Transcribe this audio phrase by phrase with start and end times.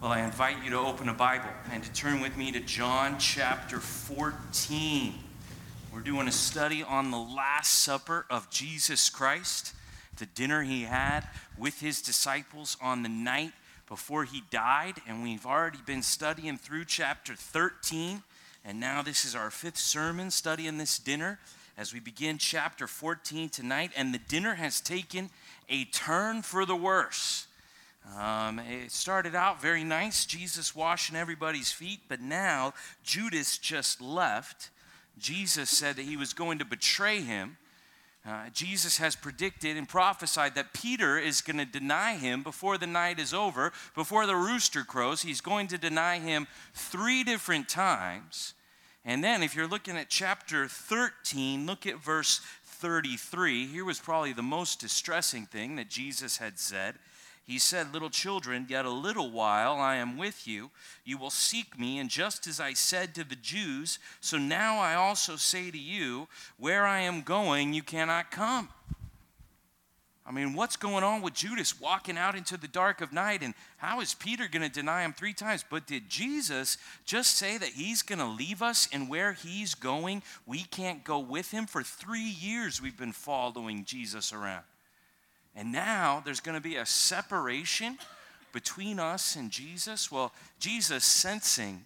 [0.00, 3.18] Well, I invite you to open a Bible and to turn with me to John
[3.18, 5.12] chapter 14.
[5.92, 9.74] We're doing a study on the Last Supper of Jesus Christ,
[10.16, 11.26] the dinner he had
[11.58, 13.50] with his disciples on the night
[13.88, 15.00] before he died.
[15.08, 18.22] And we've already been studying through chapter 13.
[18.64, 21.40] And now this is our fifth sermon studying this dinner
[21.76, 23.90] as we begin chapter 14 tonight.
[23.96, 25.30] And the dinner has taken
[25.68, 27.47] a turn for the worse.
[28.16, 32.72] Um, it started out very nice, Jesus washing everybody's feet, but now
[33.02, 34.70] Judas just left.
[35.18, 37.58] Jesus said that he was going to betray him.
[38.26, 42.86] Uh, Jesus has predicted and prophesied that Peter is going to deny him before the
[42.86, 45.22] night is over, before the rooster crows.
[45.22, 48.54] He's going to deny him three different times.
[49.04, 53.66] And then, if you're looking at chapter 13, look at verse 33.
[53.66, 56.96] Here was probably the most distressing thing that Jesus had said.
[57.48, 60.70] He said, Little children, yet a little while I am with you.
[61.06, 64.94] You will seek me, and just as I said to the Jews, so now I
[64.94, 68.68] also say to you, Where I am going, you cannot come.
[70.26, 73.42] I mean, what's going on with Judas walking out into the dark of night?
[73.42, 75.64] And how is Peter going to deny him three times?
[75.68, 80.22] But did Jesus just say that he's going to leave us and where he's going,
[80.44, 81.64] we can't go with him?
[81.64, 84.64] For three years, we've been following Jesus around.
[85.58, 87.98] And now there's going to be a separation
[88.52, 90.10] between us and Jesus.
[90.10, 91.84] Well, Jesus sensing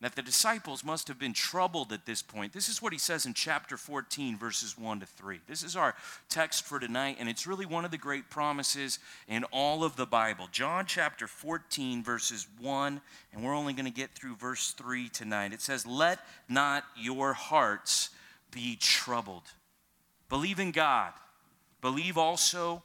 [0.00, 2.52] that the disciples must have been troubled at this point.
[2.52, 5.40] This is what he says in chapter 14, verses 1 to 3.
[5.48, 5.96] This is our
[6.28, 10.06] text for tonight, and it's really one of the great promises in all of the
[10.06, 10.46] Bible.
[10.52, 13.00] John chapter 14, verses 1,
[13.32, 15.52] and we're only going to get through verse 3 tonight.
[15.52, 18.10] It says, Let not your hearts
[18.52, 19.50] be troubled.
[20.28, 21.12] Believe in God,
[21.80, 22.84] believe also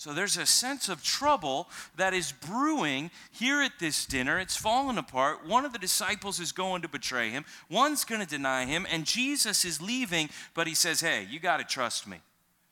[0.00, 4.38] So there's a sense of trouble that is brewing here at this dinner.
[4.38, 5.46] It's fallen apart.
[5.46, 9.04] One of the disciples is going to betray him, one's going to deny him, and
[9.04, 12.16] Jesus is leaving, but he says, Hey, you got to trust me.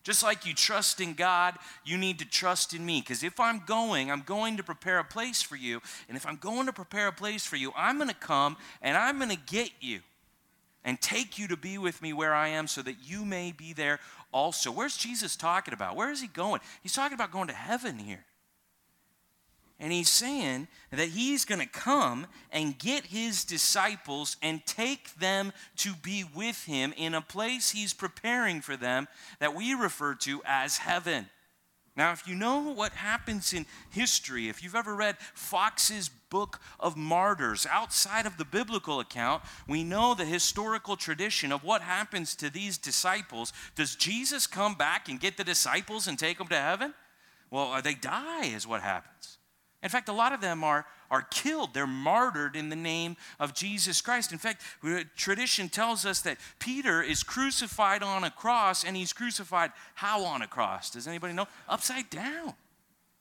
[0.03, 3.03] Just like you trust in God, you need to trust in me.
[3.03, 5.83] Because if I'm going, I'm going to prepare a place for you.
[6.09, 8.97] And if I'm going to prepare a place for you, I'm going to come and
[8.97, 10.00] I'm going to get you
[10.89, 13.75] and take you to be with me where I am so that you may be
[13.75, 14.00] there
[14.33, 14.71] also.
[14.71, 15.97] Where's Jesus talking about?
[15.97, 16.61] Where is he going?
[16.83, 18.25] He's talking about going to heaven here.
[19.81, 25.53] And he's saying that he's going to come and get his disciples and take them
[25.77, 29.06] to be with him in a place he's preparing for them
[29.39, 31.28] that we refer to as heaven.
[31.98, 36.97] Now, if you know what happens in history, if you've ever read Foxe's Book of
[36.97, 42.50] Martyrs, outside of the biblical account, we know the historical tradition of what happens to
[42.50, 43.53] these disciples.
[43.75, 46.94] Does Jesus come back and get the disciples and take them to heaven?
[47.50, 49.38] Well, uh, they die, is what happens.
[49.82, 51.74] In fact, a lot of them are, are killed.
[51.74, 54.32] They're martyred in the name of Jesus Christ.
[54.32, 54.62] In fact,
[55.16, 60.42] tradition tells us that Peter is crucified on a cross, and he's crucified how on
[60.42, 60.91] a cross?
[60.91, 61.48] Does anybody know?
[61.68, 62.54] Upside down.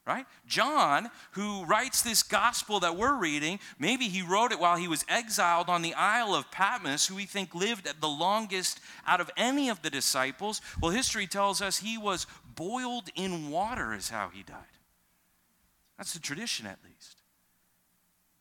[0.05, 0.25] Right?
[0.47, 5.03] John, who writes this gospel that we're reading, maybe he wrote it while he was
[5.09, 9.67] exiled on the Isle of Patmos, who we think lived the longest out of any
[9.67, 10.61] of the disciples.
[10.81, 14.55] Well, history tells us he was boiled in water, is how he died.
[15.97, 17.16] That's the tradition, at least.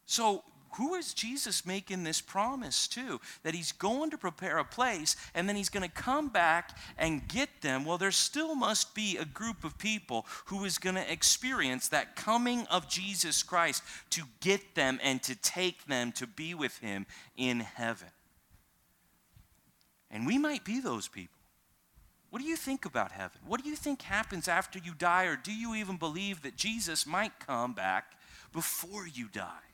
[0.06, 0.44] So,
[0.76, 3.18] who is Jesus making this promise to?
[3.42, 7.26] That he's going to prepare a place and then he's going to come back and
[7.28, 7.84] get them.
[7.84, 12.14] Well, there still must be a group of people who is going to experience that
[12.14, 17.06] coming of Jesus Christ to get them and to take them to be with him
[17.36, 18.08] in heaven.
[20.10, 21.32] And we might be those people.
[22.28, 23.41] What do you think about heaven?
[23.47, 25.24] What do you think happens after you die?
[25.24, 28.12] Or do you even believe that Jesus might come back
[28.52, 29.66] before you die?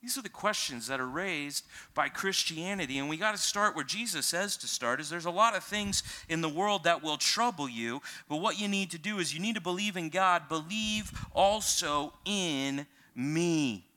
[0.00, 2.98] These are the questions that are raised by Christianity.
[2.98, 5.64] And we got to start where Jesus says to start is there's a lot of
[5.64, 9.34] things in the world that will trouble you, but what you need to do is
[9.34, 13.88] you need to believe in God, believe also in me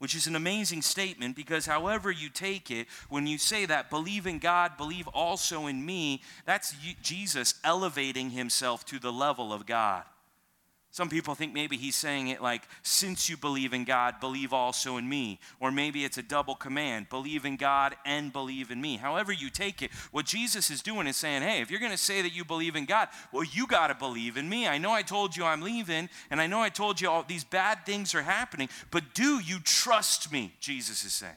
[0.00, 4.26] which is an amazing statement because however you take it, when you say that, believe
[4.26, 10.04] in God, believe also in me, that's Jesus elevating himself to the level of God.
[10.92, 14.96] Some people think maybe he's saying it like, since you believe in God, believe also
[14.96, 15.38] in me.
[15.60, 18.96] Or maybe it's a double command believe in God and believe in me.
[18.96, 21.96] However, you take it, what Jesus is doing is saying, hey, if you're going to
[21.96, 24.66] say that you believe in God, well, you got to believe in me.
[24.66, 27.44] I know I told you I'm leaving, and I know I told you all these
[27.44, 30.54] bad things are happening, but do you trust me?
[30.58, 31.34] Jesus is saying.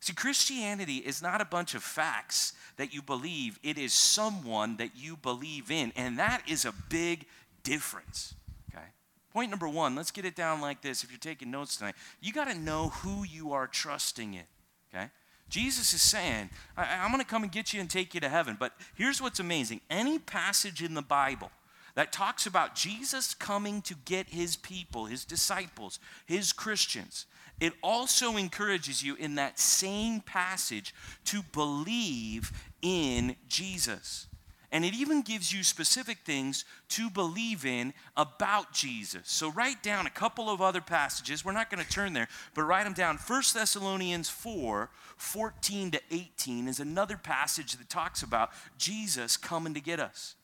[0.00, 4.96] See, Christianity is not a bunch of facts that you believe, it is someone that
[4.96, 5.92] you believe in.
[5.94, 7.26] And that is a big
[7.62, 8.34] difference.
[8.72, 8.84] Okay?
[9.32, 11.04] Point number one, let's get it down like this.
[11.04, 14.44] If you're taking notes tonight, you got to know who you are trusting in.
[14.94, 15.10] Okay?
[15.48, 18.28] Jesus is saying, I, am going to come and get you and take you to
[18.28, 18.56] heaven.
[18.58, 21.50] But here's what's amazing any passage in the Bible
[21.94, 27.26] that talks about Jesus coming to get his people, his disciples, his Christians,
[27.60, 30.94] it also encourages you in that same passage
[31.26, 32.50] to believe
[32.80, 34.26] in Jesus.
[34.72, 39.30] And it even gives you specific things to believe in about Jesus.
[39.30, 41.44] So write down a couple of other passages.
[41.44, 43.18] We're not going to turn there, but write them down.
[43.18, 44.88] 1 Thessalonians 4
[45.18, 50.36] 14 to 18 is another passage that talks about Jesus coming to get us.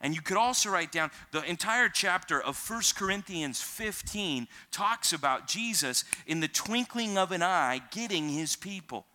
[0.00, 5.46] And you could also write down the entire chapter of 1 Corinthians 15 talks about
[5.46, 9.06] Jesus in the twinkling of an eye getting his people.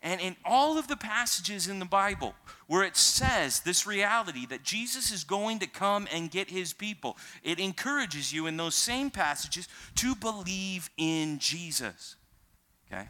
[0.00, 2.34] And in all of the passages in the Bible
[2.68, 7.16] where it says this reality that Jesus is going to come and get his people,
[7.42, 9.66] it encourages you in those same passages
[9.96, 12.14] to believe in Jesus.
[12.86, 13.08] Okay?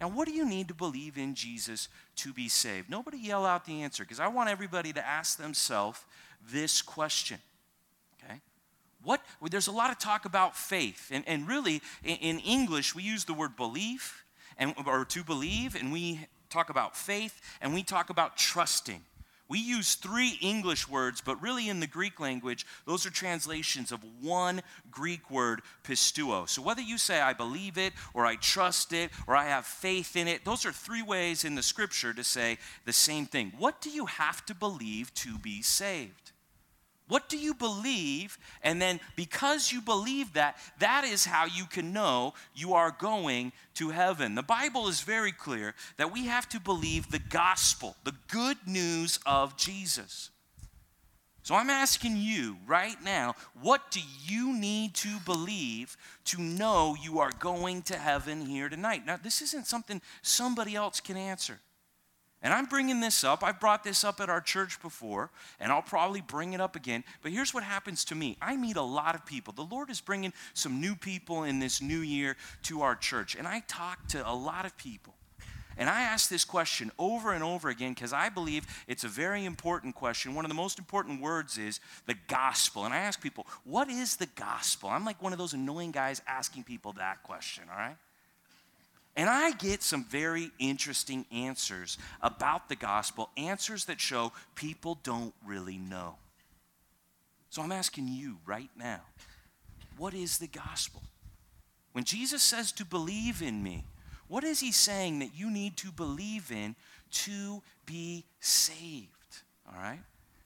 [0.00, 2.88] Now, what do you need to believe in Jesus to be saved?
[2.88, 6.00] Nobody yell out the answer because I want everybody to ask themselves
[6.50, 7.38] this question.
[8.24, 8.40] Okay?
[9.02, 13.02] What, there's a lot of talk about faith, and, and really in, in English we
[13.02, 14.25] use the word belief
[14.58, 19.02] and, or to believe, and we talk about faith, and we talk about trusting.
[19.48, 24.00] We use three English words, but really in the Greek language, those are translations of
[24.20, 24.60] one
[24.90, 26.48] Greek word, pisteuo.
[26.48, 30.16] So whether you say, I believe it, or I trust it, or I have faith
[30.16, 33.52] in it, those are three ways in the scripture to say the same thing.
[33.56, 36.25] What do you have to believe to be saved?
[37.08, 38.38] What do you believe?
[38.62, 43.52] And then, because you believe that, that is how you can know you are going
[43.74, 44.34] to heaven.
[44.34, 49.20] The Bible is very clear that we have to believe the gospel, the good news
[49.24, 50.30] of Jesus.
[51.46, 57.20] So I'm asking you right now, what do you need to believe to know you
[57.20, 59.06] are going to heaven here tonight?
[59.06, 61.60] Now, this isn't something somebody else can answer.
[62.42, 63.42] And I'm bringing this up.
[63.42, 67.02] I've brought this up at our church before, and I'll probably bring it up again.
[67.22, 69.52] But here's what happens to me I meet a lot of people.
[69.52, 73.48] The Lord is bringing some new people in this new year to our church, and
[73.48, 75.14] I talk to a lot of people.
[75.78, 79.44] And I ask this question over and over again because I believe it's a very
[79.44, 80.34] important question.
[80.34, 82.86] One of the most important words is the gospel.
[82.86, 84.88] And I ask people, what is the gospel?
[84.88, 87.96] I'm like one of those annoying guys asking people that question, all right?
[89.16, 95.34] And I get some very interesting answers about the gospel, answers that show people don't
[95.44, 96.16] really know.
[97.48, 99.00] So I'm asking you right now
[99.96, 101.02] what is the gospel?
[101.92, 103.84] When Jesus says to believe in me,
[104.28, 106.74] what is he saying that you need to believe in
[107.10, 109.08] to be saved?
[109.66, 110.00] All right?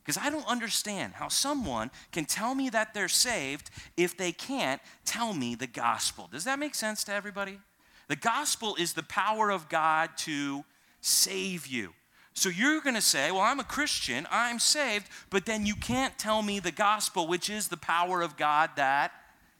[0.04, 4.80] Because I don't understand how someone can tell me that they're saved if they can't
[5.04, 6.28] tell me the gospel.
[6.30, 7.58] Does that make sense to everybody?
[8.10, 10.64] The gospel is the power of God to
[11.00, 11.92] save you.
[12.34, 16.18] So you're going to say, Well, I'm a Christian, I'm saved, but then you can't
[16.18, 19.12] tell me the gospel, which is the power of God that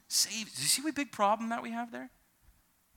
[0.09, 0.57] saves.
[0.57, 2.11] Do you see what big problem that we have there?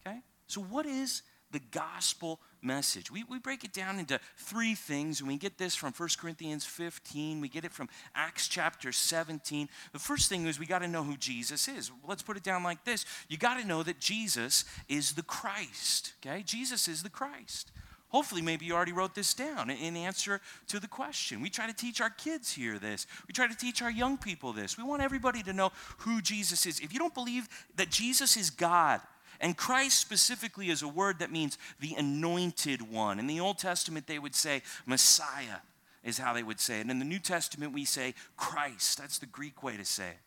[0.01, 0.21] Okay?
[0.47, 3.11] So, what is the gospel message.
[3.11, 6.65] We, we break it down into three things, and we get this from 1 Corinthians
[6.65, 7.41] 15.
[7.41, 9.69] We get it from Acts chapter 17.
[9.91, 11.91] The first thing is we got to know who Jesus is.
[12.07, 16.13] Let's put it down like this you got to know that Jesus is the Christ,
[16.25, 16.43] okay?
[16.43, 17.71] Jesus is the Christ.
[18.13, 21.41] Hopefully, maybe you already wrote this down in answer to the question.
[21.41, 23.07] We try to teach our kids here this.
[23.27, 24.77] We try to teach our young people this.
[24.77, 26.79] We want everybody to know who Jesus is.
[26.79, 29.01] If you don't believe that Jesus is God,
[29.43, 33.19] and Christ specifically is a word that means the anointed one.
[33.19, 35.57] In the Old Testament, they would say Messiah,
[36.01, 36.81] is how they would say it.
[36.81, 38.97] And in the New Testament, we say Christ.
[38.97, 40.17] That's the Greek way to say it.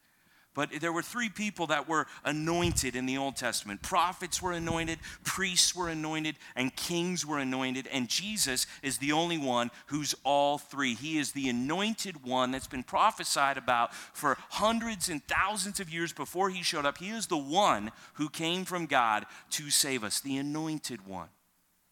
[0.57, 4.99] But there were three people that were anointed in the Old Testament prophets were anointed,
[5.23, 7.87] priests were anointed, and kings were anointed.
[7.93, 10.95] And Jesus is the only one who's all three.
[10.95, 16.15] He is the anointed one that's been prophesied about for hundreds and thousands of years
[16.15, 16.97] before he showed up.
[16.97, 21.29] He is the one who came from God to save us, the anointed one.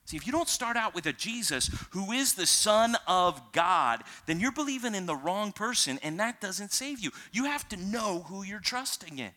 [0.05, 4.03] See, if you don't start out with a Jesus who is the Son of God,
[4.27, 7.11] then you're believing in the wrong person, and that doesn't save you.
[7.33, 9.31] You have to know who you're trusting in.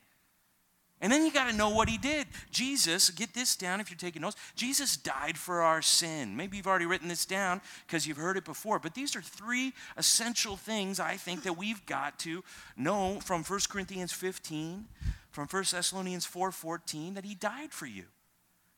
[0.99, 2.25] And then you got to know what he did.
[2.49, 4.35] Jesus, get this down if you're taking notes.
[4.55, 6.35] Jesus died for our sin.
[6.35, 9.73] Maybe you've already written this down because you've heard it before, but these are three
[9.95, 12.43] essential things I think that we've got to
[12.75, 14.85] know from 1 Corinthians 15,
[15.29, 18.05] from 1 Thessalonians 4:14 that he died for you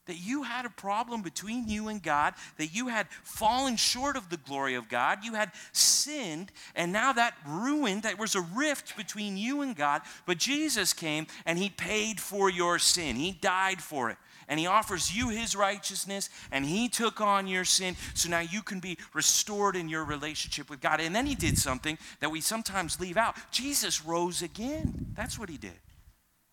[0.10, 4.30] that you had a problem between you and God, that you had fallen short of
[4.30, 8.98] the glory of God, you had sinned, and now that ruined, that was a rift
[8.98, 10.02] between you and God.
[10.26, 14.18] But Jesus came and He paid for your sin, He died for it.
[14.48, 18.64] And he offers you his righteousness, and he took on your sin, so now you
[18.64, 21.00] can be restored in your relationship with God.
[21.00, 25.14] And then he did something that we sometimes leave out Jesus rose again.
[25.16, 25.80] That's what he did.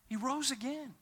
[0.05, 0.93] He rose again.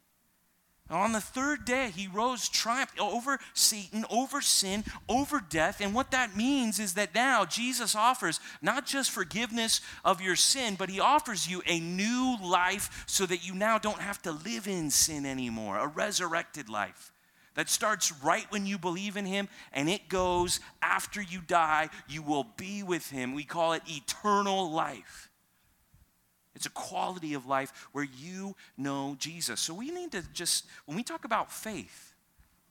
[0.90, 5.82] On the third day, he rose triumph over Satan, over sin, over death.
[5.82, 10.76] And what that means is that now Jesus offers not just forgiveness of your sin,
[10.78, 14.68] but he offers you a new life so that you now don't have to live
[14.68, 17.12] in sin anymore, a resurrected life
[17.56, 21.90] that starts right when you believe in him and it goes after you die.
[22.08, 23.34] You will be with him.
[23.34, 25.30] We call it eternal life.
[26.56, 29.60] It's a quality of life where you know Jesus.
[29.60, 32.14] So we need to just, when we talk about faith,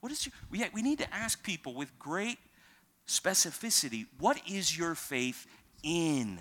[0.00, 2.38] what is your, we, we need to ask people with great
[3.07, 5.47] specificity, what is your faith
[5.83, 6.38] in?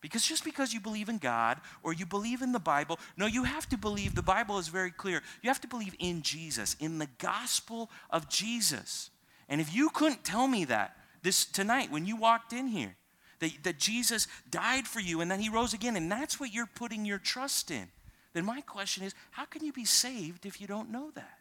[0.00, 3.44] Because just because you believe in God or you believe in the Bible, no, you
[3.44, 5.22] have to believe, the Bible is very clear.
[5.42, 9.10] You have to believe in Jesus, in the gospel of Jesus.
[9.48, 12.96] And if you couldn't tell me that this tonight when you walked in here,
[13.42, 16.66] that, that Jesus died for you and then he rose again, and that's what you're
[16.66, 17.88] putting your trust in,
[18.32, 21.38] then my question is how can you be saved if you don't know that?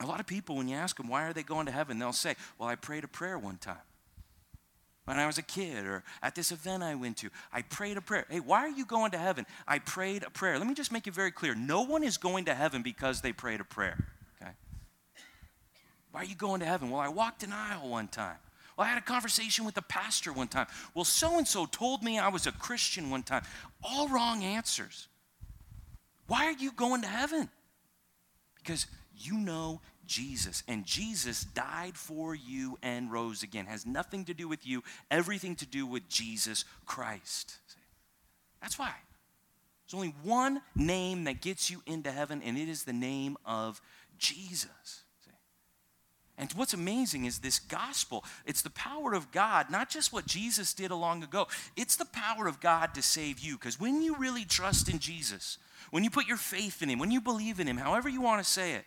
[0.00, 2.12] A lot of people, when you ask them, why are they going to heaven, they'll
[2.12, 3.76] say, well, I prayed a prayer one time.
[5.04, 8.00] When I was a kid or at this event I went to, I prayed a
[8.00, 8.24] prayer.
[8.28, 9.46] Hey, why are you going to heaven?
[9.66, 10.58] I prayed a prayer.
[10.58, 11.54] Let me just make it very clear.
[11.54, 14.04] No one is going to heaven because they prayed a prayer.
[14.40, 14.52] Okay?
[16.12, 16.90] Why are you going to heaven?
[16.90, 18.36] Well, I walked an aisle one time.
[18.82, 20.66] I had a conversation with a pastor one time.
[20.94, 23.42] Well, so and so told me I was a Christian one time.
[23.82, 25.08] All wrong answers.
[26.26, 27.48] Why are you going to heaven?
[28.56, 28.86] Because
[29.16, 33.66] you know Jesus, and Jesus died for you and rose again.
[33.66, 37.56] Has nothing to do with you, everything to do with Jesus Christ.
[38.60, 38.92] That's why.
[39.86, 43.80] There's only one name that gets you into heaven, and it is the name of
[44.18, 45.01] Jesus.
[46.38, 48.24] And what's amazing is this gospel.
[48.46, 51.46] It's the power of God, not just what Jesus did a long ago.
[51.76, 53.58] It's the power of God to save you.
[53.58, 55.58] Because when you really trust in Jesus,
[55.90, 58.42] when you put your faith in Him, when you believe in Him, however you want
[58.42, 58.84] to say it,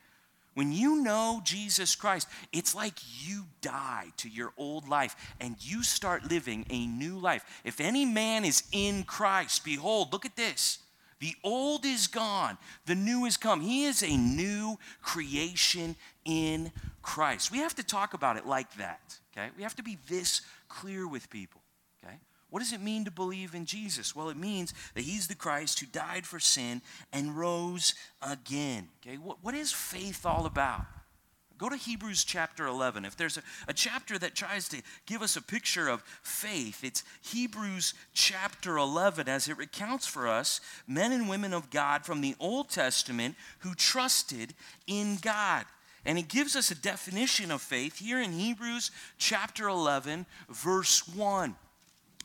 [0.55, 5.83] when you know Jesus Christ, it's like you die to your old life and you
[5.83, 7.43] start living a new life.
[7.65, 10.79] If any man is in Christ, behold, look at this.
[11.19, 13.61] The old is gone, the new is come.
[13.61, 15.95] He is a new creation
[16.25, 17.51] in Christ.
[17.51, 19.49] We have to talk about it like that, okay?
[19.55, 21.61] We have to be this clear with people,
[22.03, 22.15] okay?
[22.49, 24.15] What does it mean to believe in Jesus?
[24.15, 26.81] Well, it means that He's the Christ who died for sin
[27.13, 29.17] and rose again, okay?
[29.17, 30.85] What, what is faith all about?
[31.57, 33.05] Go to Hebrews chapter 11.
[33.05, 37.03] If there's a, a, chapter that tries to give us a picture of faith, it's
[37.21, 42.35] Hebrews chapter 11 as it recounts for us men and women of God from the
[42.41, 44.53] Old Testament who trusted
[44.85, 45.63] in God.
[46.05, 51.55] And he gives us a definition of faith here in Hebrews chapter 11, verse 1.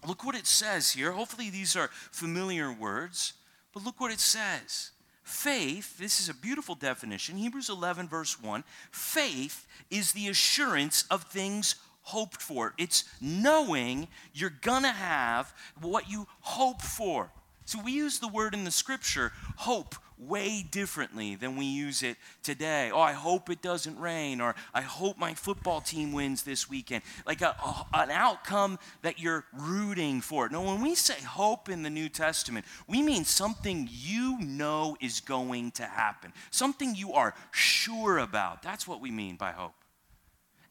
[0.06, 1.12] Look what it says here.
[1.12, 3.34] Hopefully, these are familiar words,
[3.72, 4.90] but look what it says.
[5.22, 8.64] Faith, this is a beautiful definition, Hebrews 11, verse 1.
[8.90, 12.74] Faith is the assurance of things hoped for.
[12.78, 17.30] It's knowing you're going to have what you hope for.
[17.70, 22.16] So we use the word in the scripture, hope, way differently than we use it
[22.42, 22.90] today.
[22.92, 27.04] Oh, I hope it doesn't rain, or I hope my football team wins this weekend.
[27.28, 30.48] Like a, a, an outcome that you're rooting for.
[30.48, 35.20] No, when we say hope in the New Testament, we mean something you know is
[35.20, 38.64] going to happen, something you are sure about.
[38.64, 39.74] That's what we mean by hope.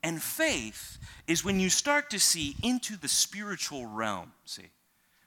[0.03, 4.67] And faith is when you start to see into the spiritual realm, see.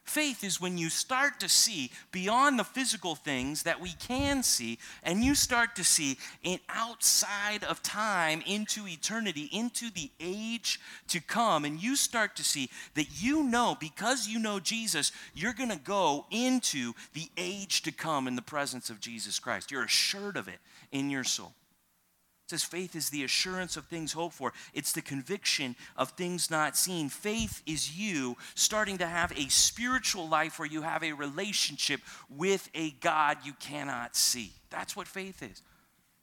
[0.04, 4.78] Faith is when you start to see beyond the physical things that we can see,
[5.02, 11.20] and you start to see it outside of time into eternity, into the age to
[11.20, 11.64] come.
[11.64, 15.78] And you start to see that you know, because you know Jesus, you're going to
[15.78, 19.70] go into the age to come in the presence of Jesus Christ.
[19.70, 20.58] You're assured of it
[20.90, 21.52] in your soul.
[22.46, 24.52] It says faith is the assurance of things hoped for.
[24.74, 27.08] It's the conviction of things not seen.
[27.08, 32.68] Faith is you starting to have a spiritual life where you have a relationship with
[32.74, 34.52] a God you cannot see.
[34.70, 35.62] That's what faith is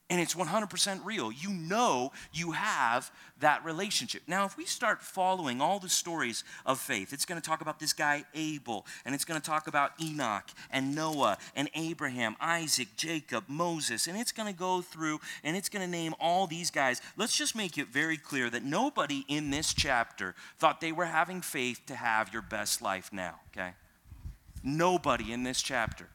[0.09, 1.31] and it's 100% real.
[1.31, 4.23] You know you have that relationship.
[4.27, 7.79] Now, if we start following all the stories of faith, it's going to talk about
[7.79, 12.89] this guy Abel, and it's going to talk about Enoch and Noah and Abraham, Isaac,
[12.97, 16.71] Jacob, Moses, and it's going to go through and it's going to name all these
[16.71, 17.01] guys.
[17.15, 21.41] Let's just make it very clear that nobody in this chapter thought they were having
[21.41, 23.73] faith to have your best life now, okay?
[24.63, 26.07] Nobody in this chapter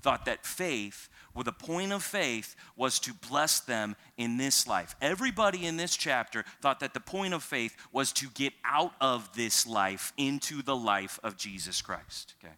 [0.00, 4.94] thought that faith well, the point of faith was to bless them in this life.
[5.00, 9.34] Everybody in this chapter thought that the point of faith was to get out of
[9.34, 12.34] this life into the life of Jesus Christ.
[12.42, 12.54] Okay?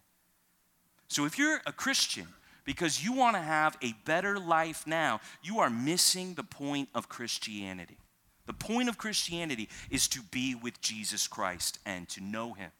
[1.07, 2.27] So if you're a Christian,
[2.65, 7.07] because you want to have a better life now, you are missing the point of
[7.07, 7.97] Christianity.
[8.47, 12.71] The point of Christianity is to be with Jesus Christ and to know Him.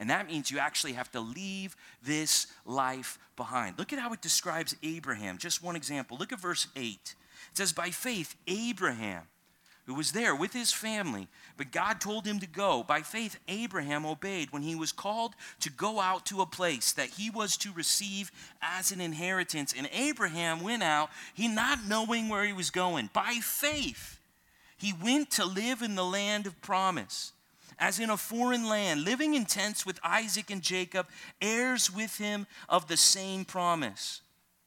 [0.00, 3.78] And that means you actually have to leave this life behind.
[3.78, 5.36] Look at how it describes Abraham.
[5.36, 6.16] Just one example.
[6.16, 7.14] Look at verse 8.
[7.52, 9.24] It says, By faith, Abraham,
[9.84, 11.28] who was there with his family,
[11.58, 12.82] but God told him to go.
[12.82, 17.10] By faith, Abraham obeyed when he was called to go out to a place that
[17.10, 19.74] he was to receive as an inheritance.
[19.76, 23.10] And Abraham went out, he not knowing where he was going.
[23.12, 24.18] By faith,
[24.78, 27.32] he went to live in the land of promise
[27.80, 31.08] as in a foreign land, living in tents with Isaac and Jacob,
[31.40, 34.20] heirs with him of the same promise.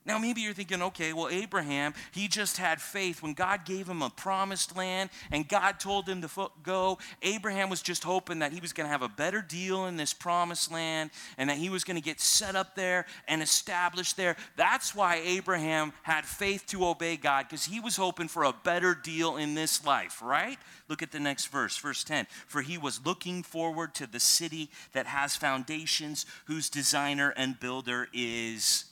[0.06, 3.24] Now, maybe you're thinking, okay, well, Abraham, he just had faith.
[3.24, 7.82] When God gave him a promised land and God told him to go, Abraham was
[7.82, 11.12] just hoping that he was going to have a better deal in this promised land
[11.38, 14.36] and that he was going to get set up there and established there.
[14.58, 18.94] That's why Abraham had faith to obey God, because he was hoping for a better
[18.94, 20.58] deal in this life, right?
[20.90, 22.28] Look at the next verse, verse 10.
[22.48, 28.10] For he was looking forward to the city that has foundations, whose designer and builder
[28.14, 28.86] is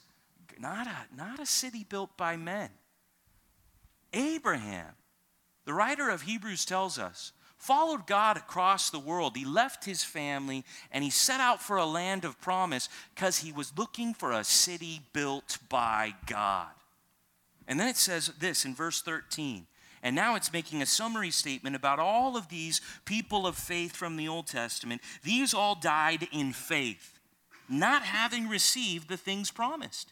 [0.59, 2.69] not a, not a city built by men.
[4.13, 4.93] Abraham,
[5.65, 9.37] the writer of Hebrews tells us, followed God across the world.
[9.37, 13.51] He left his family and he set out for a land of promise because he
[13.51, 16.71] was looking for a city built by God.
[17.67, 19.67] And then it says this in verse 13.
[20.03, 24.17] And now it's making a summary statement about all of these people of faith from
[24.17, 25.01] the Old Testament.
[25.23, 27.19] These all died in faith,
[27.69, 30.11] not having received the things promised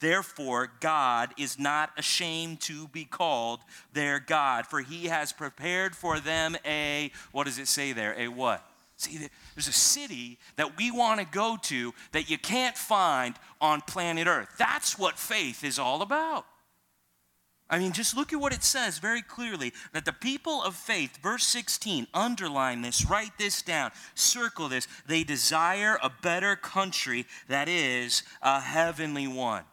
[0.00, 3.60] Therefore, God is not ashamed to be called
[3.92, 8.14] their God, for he has prepared for them a, what does it say there?
[8.16, 8.64] A what?
[8.96, 13.80] See, there's a city that we want to go to that you can't find on
[13.80, 14.48] planet Earth.
[14.58, 16.46] That's what faith is all about.
[17.70, 21.18] I mean, just look at what it says very clearly that the people of faith,
[21.22, 24.88] verse 16, underline this, write this down, circle this.
[25.06, 29.64] They desire a better country that is a heavenly one.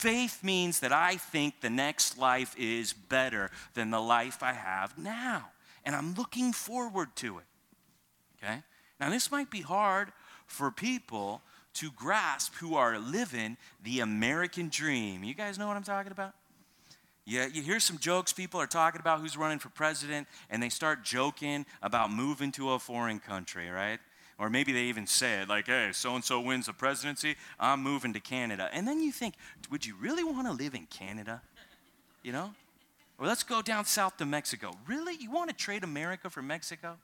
[0.00, 4.96] Faith means that I think the next life is better than the life I have
[4.96, 5.50] now.
[5.84, 7.44] And I'm looking forward to it.
[8.42, 8.62] Okay?
[8.98, 10.10] Now, this might be hard
[10.46, 11.42] for people
[11.74, 15.22] to grasp who are living the American dream.
[15.22, 16.32] You guys know what I'm talking about?
[17.26, 20.70] Yeah, you hear some jokes people are talking about who's running for president, and they
[20.70, 24.00] start joking about moving to a foreign country, right?
[24.40, 28.14] Or maybe they even said, like, hey, so and so wins the presidency, I'm moving
[28.14, 28.70] to Canada.
[28.72, 29.34] And then you think,
[29.70, 31.42] would you really want to live in Canada?
[32.22, 32.54] You know?
[33.18, 34.72] Or let's go down south to Mexico.
[34.86, 35.14] Really?
[35.20, 36.96] You want to trade America for Mexico?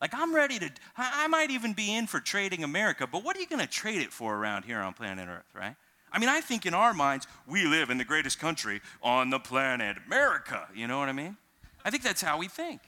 [0.00, 3.40] Like, I'm ready to, I might even be in for trading America, but what are
[3.40, 5.76] you going to trade it for around here on planet Earth, right?
[6.12, 9.38] I mean, I think in our minds, we live in the greatest country on the
[9.38, 10.66] planet, America.
[10.74, 11.36] You know what I mean?
[11.84, 12.80] I think that's how we think.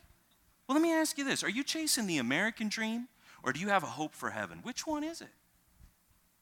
[0.67, 3.07] Well, let me ask you this Are you chasing the American dream
[3.43, 4.61] or do you have a hope for heaven?
[4.63, 5.29] Which one is it?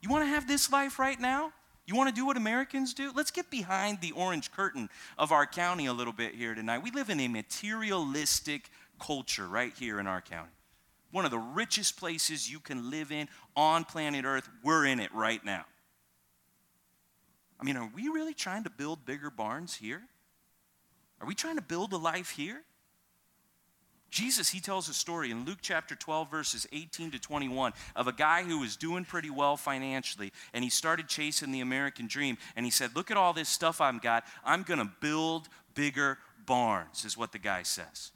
[0.00, 1.52] You want to have this life right now?
[1.86, 3.12] You want to do what Americans do?
[3.14, 6.82] Let's get behind the orange curtain of our county a little bit here tonight.
[6.82, 10.50] We live in a materialistic culture right here in our county.
[11.10, 14.48] One of the richest places you can live in on planet Earth.
[14.62, 15.64] We're in it right now.
[17.58, 20.02] I mean, are we really trying to build bigger barns here?
[21.20, 22.62] Are we trying to build a life here?
[24.10, 28.12] Jesus, he tells a story in Luke chapter 12, verses 18 to 21, of a
[28.12, 32.38] guy who was doing pretty well financially, and he started chasing the American dream.
[32.56, 34.24] And he said, Look at all this stuff I've got.
[34.44, 38.12] I'm going to build bigger barns, is what the guy says.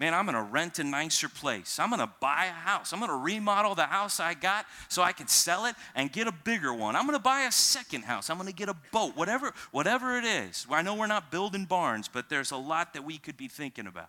[0.00, 1.78] Man, I'm going to rent a nicer place.
[1.78, 2.92] I'm going to buy a house.
[2.92, 6.26] I'm going to remodel the house I got so I can sell it and get
[6.26, 6.96] a bigger one.
[6.96, 8.28] I'm going to buy a second house.
[8.28, 9.16] I'm going to get a boat.
[9.16, 10.66] Whatever, whatever it is.
[10.68, 13.86] I know we're not building barns, but there's a lot that we could be thinking
[13.86, 14.08] about.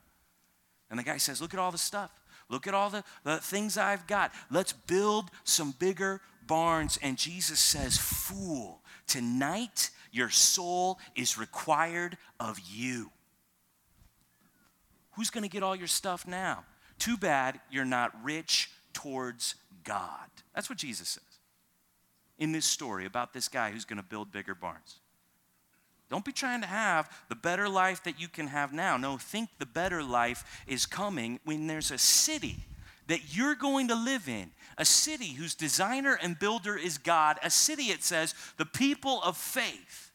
[0.94, 2.12] And the guy says, Look at all the stuff.
[2.50, 4.32] Look at all the, the things I've got.
[4.52, 7.00] Let's build some bigger barns.
[7.02, 13.10] And Jesus says, Fool, tonight your soul is required of you.
[15.14, 16.64] Who's going to get all your stuff now?
[17.00, 20.30] Too bad you're not rich towards God.
[20.54, 21.24] That's what Jesus says
[22.38, 25.00] in this story about this guy who's going to build bigger barns.
[26.10, 28.98] Don't be trying to have the better life that you can have now.
[28.98, 32.58] No, think the better life is coming when there's a city
[33.08, 37.50] that you're going to live in, a city whose designer and builder is God, a
[37.50, 40.12] city, it says, the people of faith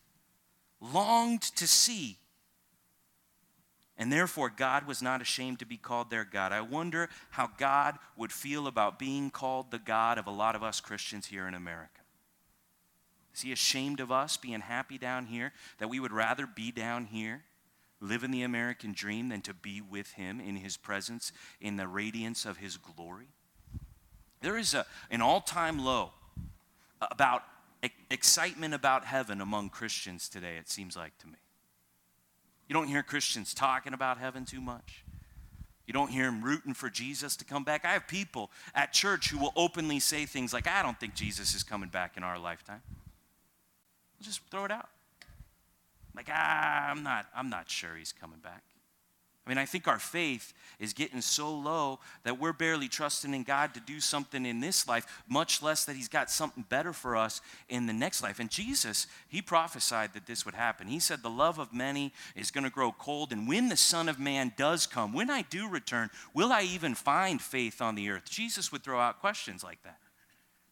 [0.80, 2.16] longed to see.
[3.98, 6.52] And therefore, God was not ashamed to be called their God.
[6.52, 10.62] I wonder how God would feel about being called the God of a lot of
[10.62, 11.97] us Christians here in America.
[13.38, 15.52] Is he ashamed of us being happy down here?
[15.78, 17.44] That we would rather be down here,
[18.00, 22.44] living the American dream, than to be with him in his presence, in the radiance
[22.44, 23.28] of his glory?
[24.40, 26.10] There is a, an all time low
[27.00, 27.44] about
[28.10, 31.38] excitement about heaven among Christians today, it seems like to me.
[32.68, 35.04] You don't hear Christians talking about heaven too much.
[35.86, 37.84] You don't hear them rooting for Jesus to come back.
[37.84, 41.54] I have people at church who will openly say things like, I don't think Jesus
[41.54, 42.82] is coming back in our lifetime.
[44.20, 44.88] Just throw it out.
[46.14, 48.62] Like, ah, I'm not, I'm not sure he's coming back.
[49.48, 53.44] I mean, I think our faith is getting so low that we're barely trusting in
[53.44, 57.16] God to do something in this life, much less that He's got something better for
[57.16, 58.40] us in the next life.
[58.40, 60.86] And Jesus, He prophesied that this would happen.
[60.86, 63.32] He said, The love of many is going to grow cold.
[63.32, 66.94] And when the Son of Man does come, when I do return, will I even
[66.94, 68.28] find faith on the earth?
[68.28, 69.96] Jesus would throw out questions like that.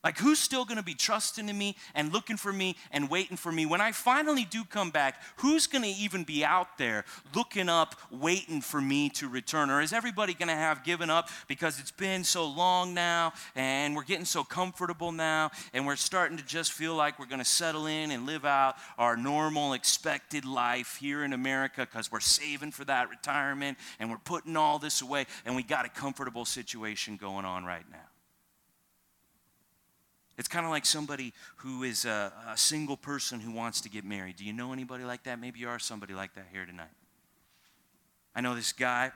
[0.06, 3.50] Like, who's still to be trusting in me and looking for me and waiting for
[3.50, 3.66] me?
[3.66, 8.60] When I finally do come back, who's to even be out there looking up, waiting
[8.60, 9.68] for me to return?
[9.68, 14.04] Or is everybody to have given up because it's been so long now and we're
[14.04, 18.12] getting so comfortable now and we're starting to just feel like we're to settle in
[18.12, 23.10] and live out our normal, expected life here in America because we're saving for that
[23.10, 27.64] retirement and we're putting all this away and we got a comfortable situation going on
[27.64, 28.15] right now?
[30.38, 34.04] It's kind of like somebody who is a, a, single person who wants to get
[34.04, 34.36] married.
[34.36, 35.40] Do you know anybody like that?
[35.40, 36.92] Maybe you are somebody like that here tonight.
[38.34, 39.12] I know this guy,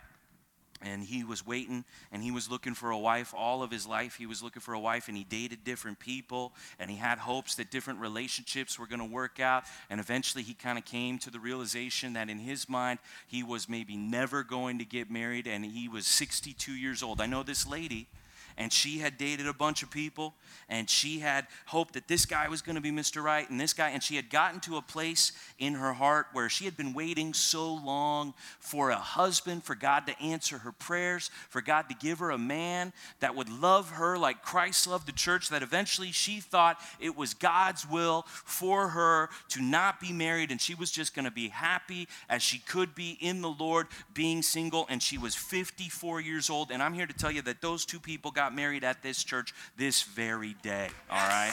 [0.80, 4.14] and he was waiting, and he was looking for a wife all of his life.
[4.16, 7.54] He was looking for a wife, and he dated different people, and he had hopes
[7.56, 9.64] that different relationships were going to work out.
[9.90, 13.68] And eventually, he kind of came to the realization that in his mind, he was
[13.68, 17.20] maybe never going to get married, and he was 62 years old.
[17.20, 18.09] I know this lady
[18.56, 20.34] and she had dated a bunch of people
[20.68, 23.22] and she had hoped that this guy was going to be Mr.
[23.22, 26.48] Right and this guy and she had gotten to a place in her heart where
[26.48, 31.30] she had been waiting so long for a husband for God to answer her prayers
[31.48, 35.12] for God to give her a man that would love her like Christ loved the
[35.12, 40.50] church that eventually she thought it was God's will for her to not be married
[40.50, 43.86] and she was just going to be happy as she could be in the Lord
[44.14, 47.60] being single and she was 54 years old and I'm here to tell you that
[47.60, 51.53] those two people got got married at this church this very day, all right?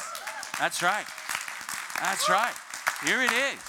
[0.58, 1.06] That's right.
[2.00, 2.54] That's right.
[3.04, 3.60] Here it is.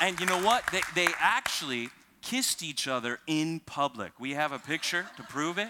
[0.00, 0.64] And you know what?
[0.72, 1.90] They, they actually
[2.22, 4.18] kissed each other in public.
[4.18, 5.68] We have a picture to prove it.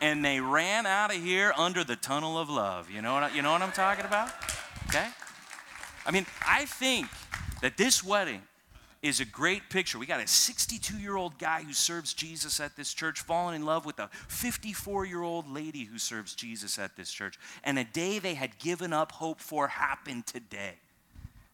[0.00, 2.90] And they ran out of here under the tunnel of love.
[2.90, 4.30] You know what, you know what I'm talking about?
[4.88, 5.06] Okay?
[6.04, 7.06] I mean, I think
[7.62, 8.42] that this wedding
[9.06, 9.98] is a great picture.
[9.98, 13.64] We got a 62 year old guy who serves Jesus at this church, falling in
[13.64, 17.38] love with a 54 year old lady who serves Jesus at this church.
[17.64, 20.74] And a day they had given up hope for happened today.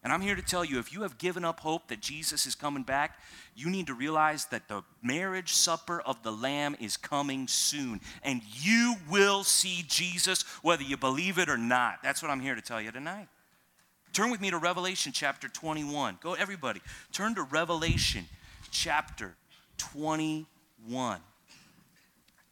[0.03, 2.55] And I'm here to tell you if you have given up hope that Jesus is
[2.55, 3.19] coming back,
[3.55, 8.01] you need to realize that the marriage supper of the Lamb is coming soon.
[8.21, 12.03] And you will see Jesus whether you believe it or not.
[12.03, 13.29] That's what I'm here to tell you tonight.
[14.13, 16.19] Turn with me to Revelation chapter 21.
[16.21, 16.81] Go, everybody.
[17.11, 18.25] Turn to Revelation
[18.69, 19.33] chapter
[19.79, 21.19] 21.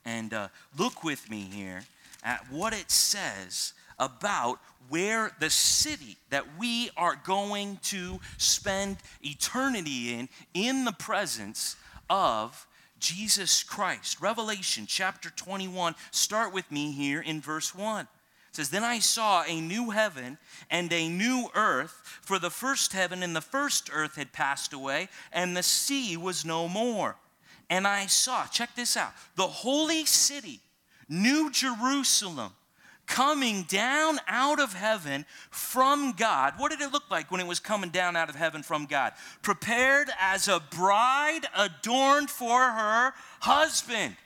[0.03, 1.83] And uh, look with me here
[2.23, 10.13] at what it says about where the city that we are going to spend eternity
[10.13, 11.75] in, in the presence
[12.09, 12.65] of
[12.99, 14.19] Jesus Christ.
[14.19, 18.07] Revelation chapter 21, start with me here in verse 1.
[18.51, 20.37] It says, Then I saw a new heaven
[20.69, 25.07] and a new earth, for the first heaven and the first earth had passed away,
[25.31, 27.15] and the sea was no more.
[27.69, 30.59] And I saw, check this out, the holy city,
[31.07, 32.51] New Jerusalem,
[33.07, 36.55] coming down out of heaven from God.
[36.57, 39.13] What did it look like when it was coming down out of heaven from God?
[39.41, 44.17] Prepared as a bride adorned for her husband.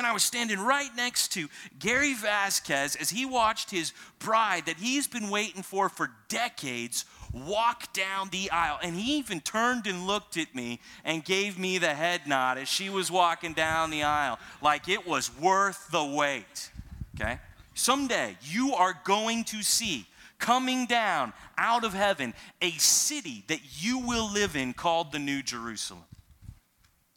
[0.00, 4.78] And I was standing right next to Gary Vasquez as he watched his bride that
[4.78, 8.78] he's been waiting for for decades walk down the aisle.
[8.82, 12.66] And he even turned and looked at me and gave me the head nod as
[12.66, 16.70] she was walking down the aisle, like it was worth the wait.
[17.14, 17.38] Okay?
[17.74, 20.06] Someday you are going to see
[20.38, 22.32] coming down out of heaven
[22.62, 26.04] a city that you will live in called the New Jerusalem.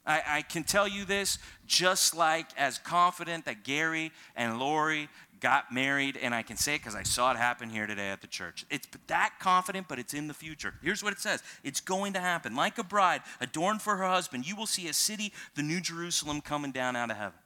[0.06, 5.08] I, I, can tell you this just like as confident that Gary and Lori
[5.40, 8.20] got married, and I can say it because I saw it happen here today at
[8.22, 8.64] the church.
[8.70, 10.74] It's that confident, but it's in the future.
[10.82, 12.56] Here's what it says It's going to happen.
[12.56, 16.40] Like a bride adorned for her husband, you will see a city, the New Jerusalem,
[16.40, 17.38] coming down out of heaven.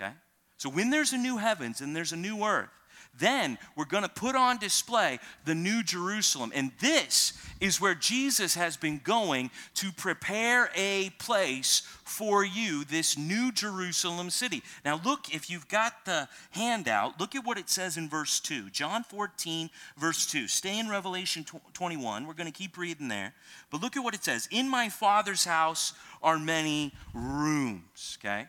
[0.00, 0.12] Okay?
[0.56, 2.70] So when there's a new heavens and there's a new earth,
[3.18, 6.52] then we're going to put on display the New Jerusalem.
[6.54, 13.18] And this is where Jesus has been going to prepare a place for you, this
[13.18, 14.62] New Jerusalem city.
[14.84, 18.70] Now, look, if you've got the handout, look at what it says in verse 2.
[18.70, 20.48] John 14, verse 2.
[20.48, 22.26] Stay in Revelation 21.
[22.26, 23.34] We're going to keep reading there.
[23.70, 28.46] But look at what it says In my Father's house are many rooms, okay?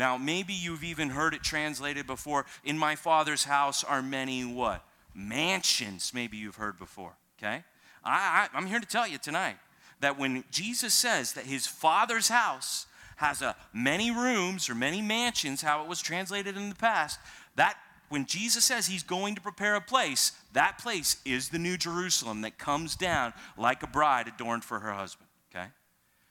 [0.00, 2.46] Now, maybe you've even heard it translated before.
[2.64, 4.82] In my father's house are many what?
[5.14, 7.64] Mansions, maybe you've heard before, okay?
[8.02, 9.56] I, I, I'm here to tell you tonight
[10.00, 12.86] that when Jesus says that his father's house
[13.16, 17.20] has a many rooms or many mansions, how it was translated in the past,
[17.56, 17.76] that
[18.08, 22.40] when Jesus says he's going to prepare a place, that place is the New Jerusalem
[22.40, 25.29] that comes down like a bride adorned for her husband?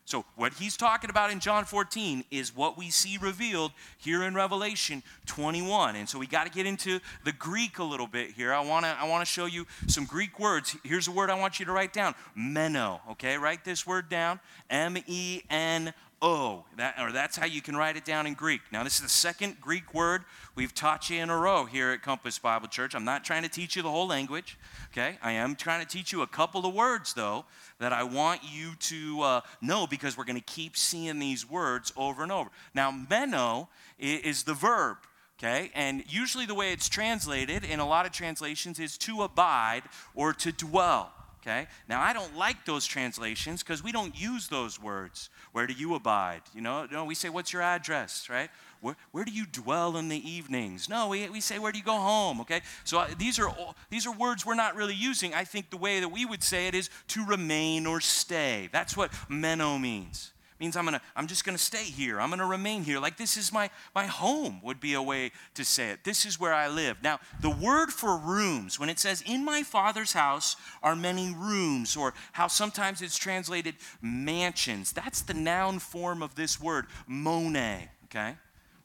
[0.10, 4.34] So, what he's talking about in John 14 is what we see revealed here in
[4.34, 5.96] Revelation 21.
[5.96, 8.52] And so, we got to get into the Greek a little bit here.
[8.52, 10.76] I want to I want to show you some Greek words.
[10.84, 13.02] Here's a word I want you to write down meno.
[13.12, 14.40] Okay, write this word down
[14.72, 16.09] M E N O.
[16.22, 18.60] Oh, that, or that's how you can write it down in Greek.
[18.74, 22.02] Now, this is the second Greek word we've taught you in a row here at
[22.02, 22.94] Compass Bible Church.
[22.94, 24.58] I'm not trying to teach you the whole language,
[24.92, 25.18] okay?
[25.22, 27.46] I am trying to teach you a couple of words, though,
[27.80, 31.94] that I want you to uh, know because we're going to keep seeing these words
[31.96, 32.50] over and over.
[32.74, 34.98] Now, meno is the verb,
[35.40, 35.72] okay?
[35.74, 39.84] And usually the way it's translated in a lot of translations is to abide
[40.16, 41.14] or to dwell.
[41.42, 41.68] Okay?
[41.88, 45.30] Now, I don't like those translations because we don't use those words.
[45.52, 46.42] Where do you abide?
[46.54, 48.50] You know, no, we say, What's your address, right?
[48.82, 50.88] Where, where do you dwell in the evenings?
[50.88, 52.40] No, we, we say, where do you go home?
[52.42, 52.62] Okay?
[52.86, 53.54] So uh, these, are,
[53.90, 55.34] these are words we're not really using.
[55.34, 58.70] I think the way that we would say it is to remain or stay.
[58.72, 62.20] That's what meno means means I'm gonna I'm just gonna stay here.
[62.20, 63.00] I'm gonna remain here.
[63.00, 66.04] Like this is my my home would be a way to say it.
[66.04, 66.98] This is where I live.
[67.04, 71.96] Now, the word for rooms, when it says in my father's house are many rooms,
[71.96, 78.36] or how sometimes it's translated mansions, that's the noun form of this word, mone, okay?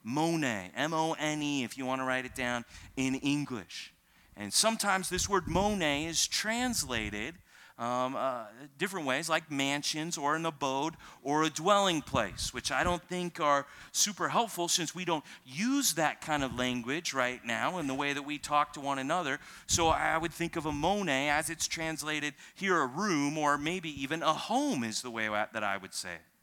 [0.02, 2.64] Mone, M O N E, if you want to write it down
[2.96, 3.92] in English.
[4.36, 7.34] And sometimes this word mone is translated
[7.78, 8.44] um, uh,
[8.78, 13.40] different ways, like mansions or an abode or a dwelling place, which I don't think
[13.40, 17.94] are super helpful since we don't use that kind of language right now in the
[17.94, 19.40] way that we talk to one another.
[19.66, 23.90] So I would think of a mone as it's translated here, a room, or maybe
[24.02, 26.33] even a home is the way that I would say it.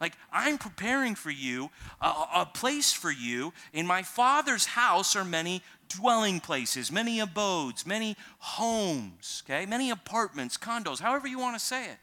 [0.00, 3.52] Like, I'm preparing for you a, a, place for you.
[3.72, 9.66] In my Father's house are many dwelling places, many abodes, many homes, okay?
[9.66, 11.98] Many apartments, condos, however you want to say it.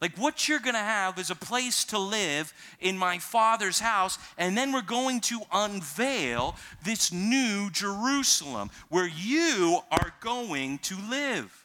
[0.00, 4.18] Like, what you're going to have is a place to live in my Father's house,
[4.36, 11.61] and then we're going to unveil this new Jerusalem where you are going to live.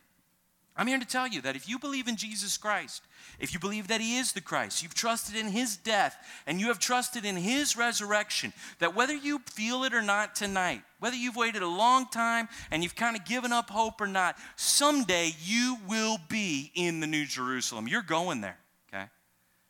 [0.78, 3.02] I'm here to tell you that if you believe in Jesus Christ,
[3.40, 6.68] if you believe that He is the Christ, you've trusted in His death, and you
[6.68, 11.36] have trusted in His resurrection, that whether you feel it or not tonight, whether you've
[11.36, 15.78] waited a long time and you've kind of given up hope or not, someday you
[15.88, 17.88] will be in the New Jerusalem.
[17.88, 18.58] You're going there,
[18.94, 19.06] okay?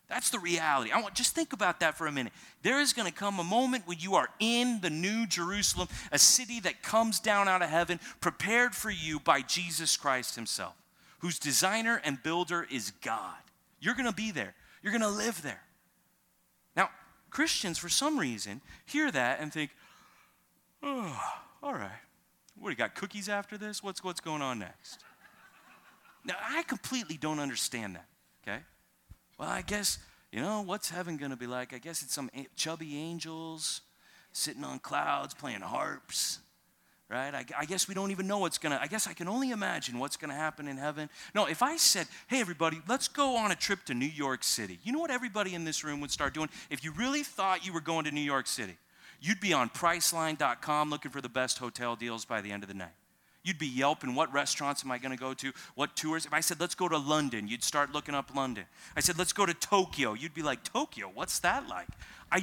[0.09, 0.91] That's the reality.
[0.91, 2.33] I want just think about that for a minute.
[2.63, 6.19] There is going to come a moment when you are in the New Jerusalem, a
[6.19, 10.75] city that comes down out of heaven, prepared for you by Jesus Christ Himself,
[11.19, 13.35] whose designer and builder is God.
[13.79, 14.53] You're going to be there.
[14.81, 15.61] You're going to live there.
[16.75, 16.89] Now,
[17.29, 19.71] Christians, for some reason, hear that and think,
[20.83, 21.19] oh,
[21.61, 22.01] all right.
[22.59, 23.83] What, do you got cookies after this?
[23.83, 25.03] What's, what's going on next?
[26.25, 28.07] Now, I completely don't understand that,
[28.43, 28.59] okay?
[29.37, 29.99] Well, I guess,
[30.31, 31.73] you know, what's heaven going to be like?
[31.73, 33.81] I guess it's some chubby angels
[34.33, 36.39] sitting on clouds playing harps
[37.09, 37.33] right?
[37.33, 39.99] I, I, guess we don't even know what's gonna, I guess I can only imagine
[39.99, 41.09] what's gonna happen in heaven.
[41.33, 44.79] No, if I said, hey, everybody, let's go on a trip to New York City,
[44.83, 46.49] you know what everybody in this room would start doing?
[46.69, 48.77] If you really thought you were going to New York City,
[49.21, 52.75] you'd be on Priceline.com looking for the best hotel deals by the end of the
[52.75, 52.89] night.
[53.47, 55.53] You'd be yelping, what restaurants am I going to go to?
[55.75, 56.25] What tours?
[56.25, 58.65] If I said, let's go to London, you'd start looking up London.
[58.93, 60.15] I said, let's go to Tokyo.
[60.15, 61.87] You'd be like, Tokyo, what's that like?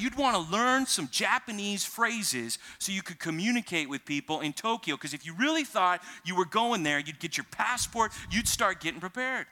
[0.01, 4.97] you'd want to learn some Japanese phrases so you could communicate with people in Tokyo.
[4.97, 8.81] Because if you really thought you were going there, you'd get your passport, you'd start
[8.81, 9.45] getting prepared.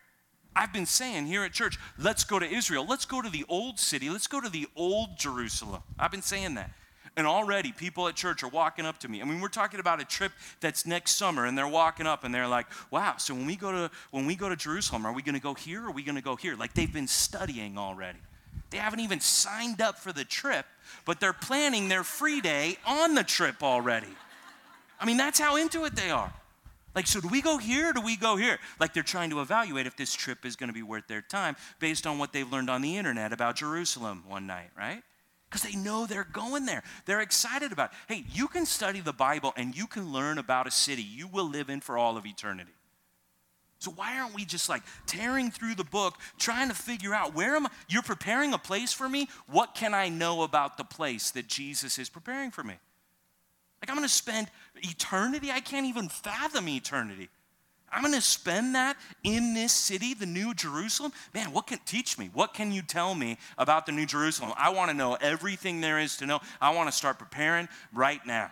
[0.56, 2.86] I've been saying here at church, let's go to Israel.
[2.88, 4.08] Let's go to the old city.
[4.08, 5.82] Let's go to the old Jerusalem.
[5.98, 6.70] I've been saying that.
[7.16, 9.20] And already people at church are walking up to me.
[9.20, 12.34] I mean, we're talking about a trip that's next summer, and they're walking up and
[12.34, 15.20] they're like, wow, so when we go to when we go to Jerusalem, are we
[15.20, 16.56] gonna go here or are we gonna go here?
[16.56, 18.18] Like they've been studying already.
[18.70, 20.64] They haven't even signed up for the trip,
[21.04, 24.08] but they're planning their free day on the trip already.
[24.98, 26.32] I mean, that's how into it they are.
[26.94, 28.58] Like, so do we go here do we go here?
[28.80, 31.56] Like, they're trying to evaluate if this trip is going to be worth their time
[31.80, 35.02] based on what they've learned on the internet about Jerusalem one night, right?
[35.52, 36.82] Because they know they're going there.
[37.04, 38.14] They're excited about it.
[38.14, 41.46] Hey, you can study the Bible and you can learn about a city you will
[41.46, 42.72] live in for all of eternity.
[43.78, 47.54] So why aren't we just like tearing through the book, trying to figure out where
[47.54, 47.70] am I?
[47.86, 49.28] You're preparing a place for me.
[49.46, 52.76] What can I know about the place that Jesus is preparing for me?
[53.82, 55.50] Like I'm going to spend eternity.
[55.50, 57.28] I can't even fathom eternity.
[57.92, 61.12] I'm going to spend that in this city, the New Jerusalem.
[61.34, 62.30] Man, what can teach me?
[62.32, 64.52] What can you tell me about the New Jerusalem?
[64.56, 66.40] I want to know everything there is to know.
[66.60, 68.50] I want to start preparing right now.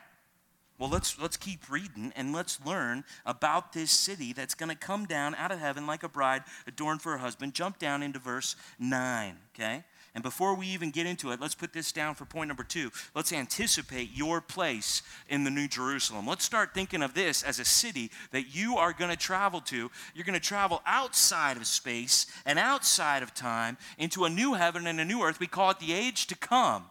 [0.79, 5.05] Well, let's, let's keep reading and let's learn about this city that's going to come
[5.05, 7.53] down out of heaven like a bride adorned for her husband.
[7.53, 9.85] Jump down into verse 9, okay?
[10.15, 12.91] And before we even get into it, let's put this down for point number two.
[13.15, 16.27] Let's anticipate your place in the New Jerusalem.
[16.27, 19.91] Let's start thinking of this as a city that you are going to travel to.
[20.15, 24.89] You're going to travel outside of space and outside of time into a new heaven
[24.89, 25.39] and a new earth.
[25.39, 26.87] We call it the age to come.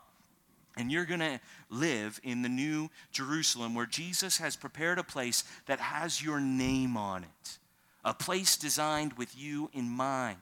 [0.77, 5.43] And you're going to live in the new Jerusalem where Jesus has prepared a place
[5.65, 7.57] that has your name on it,
[8.05, 10.37] a place designed with you in mind.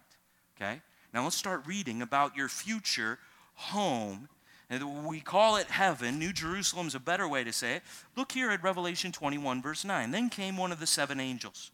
[0.56, 0.82] Okay?
[1.14, 3.20] Now let's start reading about your future
[3.56, 4.30] home.
[4.70, 6.20] And we call it heaven.
[6.20, 7.84] New Jerusalem is a better way to say it.
[8.18, 10.12] Look here at Revelation 21, verse 9.
[10.12, 11.72] Then came one of the seven angels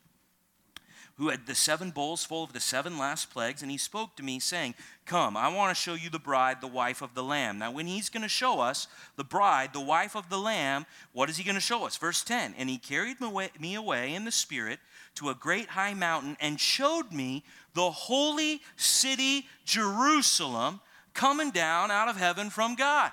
[1.17, 4.23] who had the seven bowls full of the seven last plagues, and he spoke to
[4.23, 4.73] me, saying,
[5.05, 7.59] Come, I want to show you the bride, the wife of the Lamb.
[7.59, 11.29] Now, when he's going to show us the bride, the wife of the Lamb, what
[11.29, 11.97] is he going to show us?
[11.97, 13.17] Verse 10 And he carried
[13.59, 14.79] me away in the Spirit
[15.15, 17.43] to a great high mountain and showed me
[17.73, 20.79] the holy city, Jerusalem,
[21.13, 23.11] coming down out of heaven from God.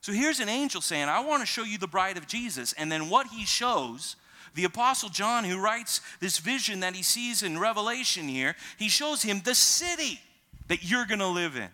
[0.00, 2.72] So here's an angel saying, I want to show you the bride of Jesus.
[2.72, 4.16] And then what he shows
[4.54, 9.22] the Apostle John, who writes this vision that he sees in Revelation here, he shows
[9.22, 10.20] him the city
[10.68, 11.68] that you're going to live in,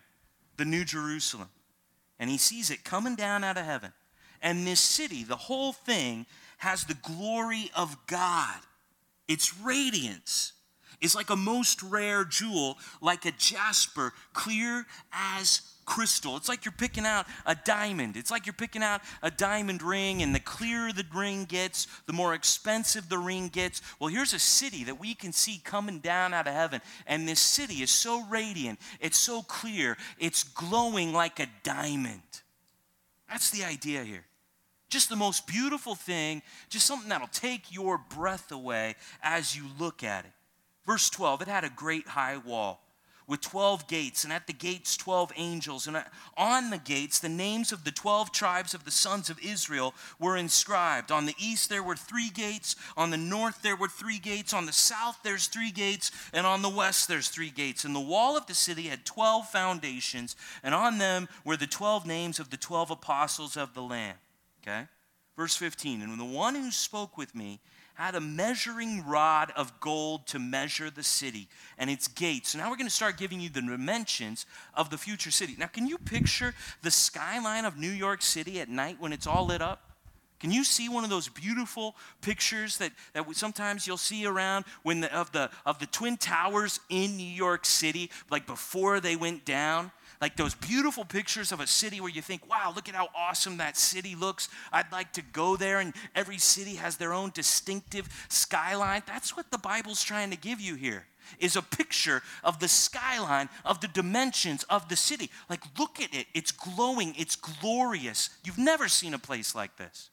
[0.57, 1.49] the New Jerusalem.
[2.19, 3.91] And he sees it coming down out of heaven.
[4.41, 6.25] And this city, the whole thing,
[6.57, 8.59] has the glory of God.
[9.27, 10.53] Its radiance
[11.01, 16.37] is like a most rare jewel, like a jasper, clear as crystal.
[16.37, 18.15] It's like you're picking out a diamond.
[18.15, 22.13] It's like you're picking out a diamond ring, and the clearer the ring gets, the
[22.13, 23.81] more expensive the ring gets.
[23.99, 27.39] Well, here's a city that we can see coming down out of heaven, and this
[27.39, 32.21] city is so radiant, it's so clear, it's glowing like a diamond.
[33.27, 34.25] That's the idea here.
[34.89, 40.03] Just the most beautiful thing, just something that'll take your breath away as you look
[40.03, 40.31] at it.
[40.89, 42.81] Verse 12, it had a great high wall
[43.27, 45.85] with 12 gates, and at the gates, 12 angels.
[45.85, 46.03] And uh,
[46.35, 50.35] on the gates, the names of the 12 tribes of the sons of Israel were
[50.35, 51.11] inscribed.
[51.11, 52.75] On the east, there were three gates.
[52.97, 54.51] On the north, there were three gates.
[54.51, 56.09] On the south, there's three gates.
[56.33, 57.85] And on the west, there's three gates.
[57.85, 62.07] And the wall of the city had 12 foundations, and on them were the 12
[62.07, 64.15] names of the 12 apostles of the Lamb.
[64.63, 64.87] Okay?
[65.37, 67.59] Verse 15 And the one who spoke with me,
[67.99, 72.51] had a measuring rod of gold to measure the city and its gates.
[72.51, 75.55] So now we're going to start giving you the dimensions of the future city.
[75.59, 79.47] Now, can you picture the skyline of New York City at night when it's all
[79.47, 79.81] lit up?
[80.39, 85.01] Can you see one of those beautiful pictures that, that sometimes you'll see around when
[85.01, 89.43] the, of, the, of the Twin Towers in New York City, like before they went
[89.43, 89.91] down?
[90.21, 93.57] Like those beautiful pictures of a city where you think, wow, look at how awesome
[93.57, 94.49] that city looks.
[94.71, 99.03] I'd like to go there, and every city has their own distinctive skyline.
[99.07, 101.05] That's what the Bible's trying to give you here
[101.39, 105.29] is a picture of the skyline, of the dimensions of the city.
[105.49, 106.27] Like, look at it.
[106.33, 108.29] It's glowing, it's glorious.
[108.43, 110.09] You've never seen a place like this.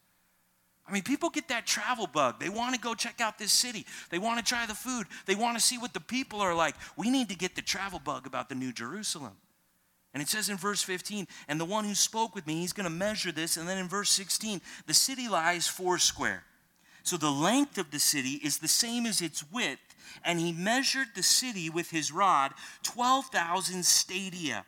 [0.89, 2.39] I mean, people get that travel bug.
[2.39, 3.87] They want to go check out this city.
[4.11, 5.07] They want to try the food.
[5.25, 6.77] They want to see what the people are like.
[6.97, 9.33] We need to get the travel bug about the New Jerusalem.
[10.17, 12.85] And it says in verse 15, and the one who spoke with me, he's going
[12.85, 13.59] to measure this.
[13.59, 16.43] And then in verse 16, the city lies foursquare.
[17.03, 19.95] So the length of the city is the same as its width,
[20.25, 22.53] and he measured the city with his rod
[22.83, 24.64] 12,000 stadia.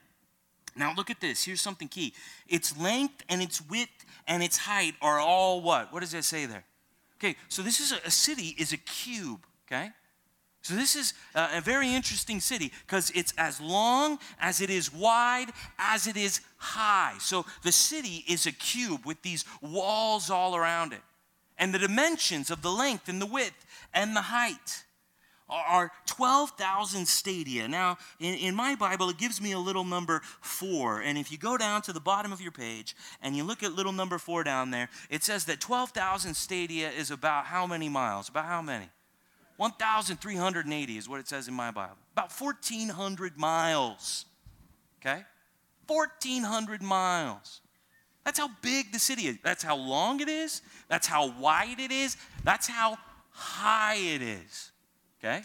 [0.77, 1.45] Now look at this.
[1.45, 2.13] Here's something key.
[2.47, 5.95] Its length and its width and its height are all what?
[5.95, 6.65] What does that say there?
[7.17, 9.93] Okay, so this is a, a city is a cube, okay?
[10.63, 15.47] So this is a, very interesting city because it's as long as it is wide
[15.79, 17.15] as it is high.
[17.21, 21.01] So the city is a cube with these walls all around it.
[21.59, 24.85] And the dimensions of the length and the width and the height
[25.49, 27.67] are 12,000 stadia.
[27.69, 31.01] Now, in, in my Bible, it gives me a little number four.
[31.01, 33.73] And if you go down to the bottom of your page and you look at
[33.73, 38.29] little number four down there, it says that 12,000 stadia is about how many miles?
[38.29, 38.91] About how many?
[39.59, 41.97] 1,380 is what it says in my Bible.
[42.13, 44.25] About 1,400 miles.
[45.01, 45.25] Okay?
[45.89, 47.61] 1,400 miles.
[48.25, 49.39] That's how big the city is.
[49.43, 50.63] That's how long it is.
[50.89, 52.17] That's how wide it is.
[52.45, 52.99] That's how
[53.31, 54.71] high it is.
[55.19, 55.43] Okay?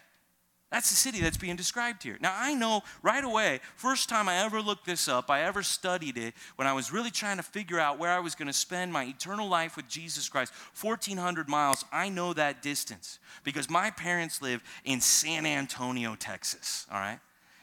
[0.74, 2.18] That's the city that's being described here.
[2.20, 6.18] Now, I know right away, first time I ever looked this up, I ever studied
[6.18, 8.92] it, when I was really trying to figure out where I was going to spend
[8.92, 10.52] my eternal life with Jesus Christ,
[10.82, 16.98] 1,400 miles, I know that distance because my parents live in San Antonio, Texas, all
[16.98, 17.20] right?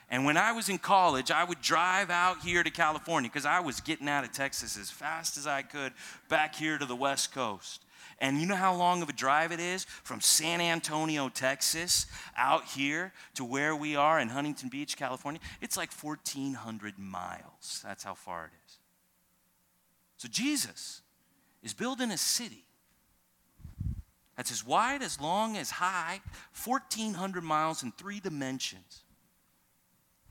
[0.08, 3.58] And when I was in college, I would drive out here to California because I
[3.58, 5.94] was getting out of Texas as fast as I could
[6.28, 7.84] back here to the West Coast.
[8.20, 12.06] And you know how long of a drive it is from San Antonio, Texas,
[12.36, 15.40] out here to where we are in Huntington Beach, California?
[15.62, 17.80] It's like 1,400 miles.
[17.82, 18.78] That's how far it is.
[20.18, 21.00] So Jesus
[21.62, 22.64] is building a city
[24.36, 26.20] that's as wide, as long, as high,
[26.64, 29.02] 1,400 miles in three dimensions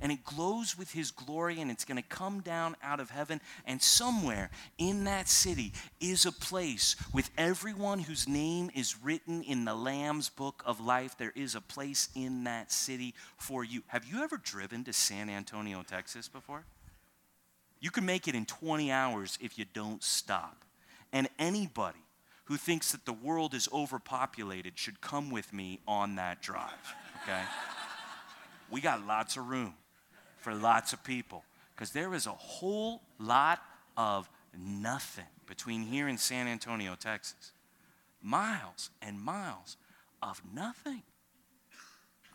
[0.02, 3.42] and it glows with his glory and it's going to come down out of heaven.
[3.66, 9.66] And somewhere in that city is a place with everyone whose name is written in
[9.66, 11.18] the lamb's book of life.
[11.18, 13.84] There is a place in that city for you.
[13.88, 16.66] Have you ever driven to san antonio texas before?
[17.80, 20.66] You can make it in 20 hours if you don't stop.
[21.12, 22.00] And anybody
[22.46, 27.42] who thinks that the world is overpopulated should come with me on that drive okay?
[28.72, 29.74] We got lots of room
[30.40, 31.44] for lots of people
[31.76, 33.62] because there is a whole lot
[33.98, 37.52] of nothing between here and San Antonio, Texas.
[38.22, 39.78] Miles and miles
[40.22, 41.04] of nothing.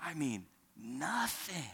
[0.02, 0.46] I mean,
[0.82, 1.70] nothing.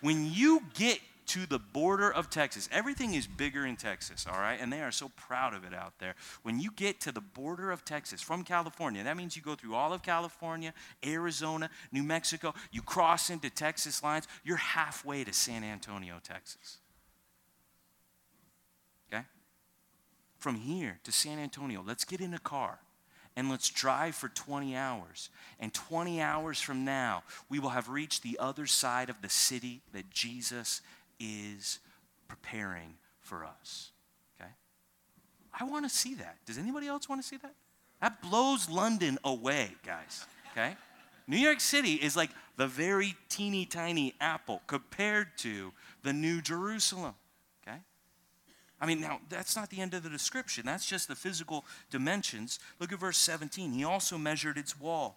[0.00, 0.98] When you get
[1.32, 2.68] to the border of Texas.
[2.70, 4.58] Everything is bigger in Texas, all right?
[4.60, 6.14] And they are so proud of it out there.
[6.42, 9.74] When you get to the border of Texas from California, that means you go through
[9.74, 15.64] all of California, Arizona, New Mexico, you cross into Texas lines, you're halfway to San
[15.64, 16.76] Antonio, Texas.
[19.10, 19.24] Okay?
[20.36, 22.78] From here to San Antonio, let's get in a car
[23.34, 25.30] and let's drive for 20 hours.
[25.58, 29.80] And 20 hours from now, we will have reached the other side of the city
[29.94, 30.82] that Jesus
[31.22, 31.78] is
[32.28, 33.92] preparing for us.
[34.40, 34.50] Okay?
[35.58, 36.38] I want to see that.
[36.44, 37.54] Does anybody else want to see that?
[38.00, 40.26] That blows London away, guys.
[40.50, 40.76] Okay?
[41.28, 47.14] New York City is like the very teeny tiny apple compared to the New Jerusalem.
[47.62, 47.78] Okay?
[48.80, 50.66] I mean, now that's not the end of the description.
[50.66, 52.58] That's just the physical dimensions.
[52.80, 53.72] Look at verse 17.
[53.72, 55.16] He also measured its wall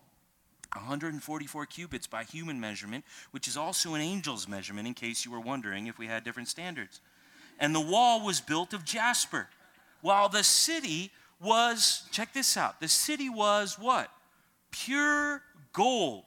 [0.75, 5.39] 144 cubits by human measurement, which is also an angel's measurement, in case you were
[5.39, 7.01] wondering if we had different standards.
[7.59, 9.47] And the wall was built of jasper,
[10.01, 14.09] while the city was, check this out, the city was what?
[14.71, 15.41] Pure
[15.73, 16.25] gold.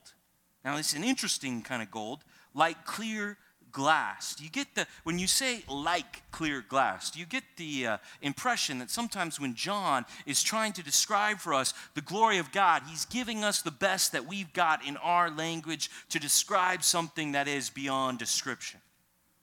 [0.64, 2.24] Now, it's an interesting kind of gold,
[2.54, 3.38] like clear
[3.78, 4.34] glass?
[4.40, 8.80] You get the, when you say like clear glass, do you get the uh, impression
[8.80, 13.04] that sometimes when John is trying to describe for us the glory of God, he's
[13.04, 17.70] giving us the best that we've got in our language to describe something that is
[17.70, 18.80] beyond description?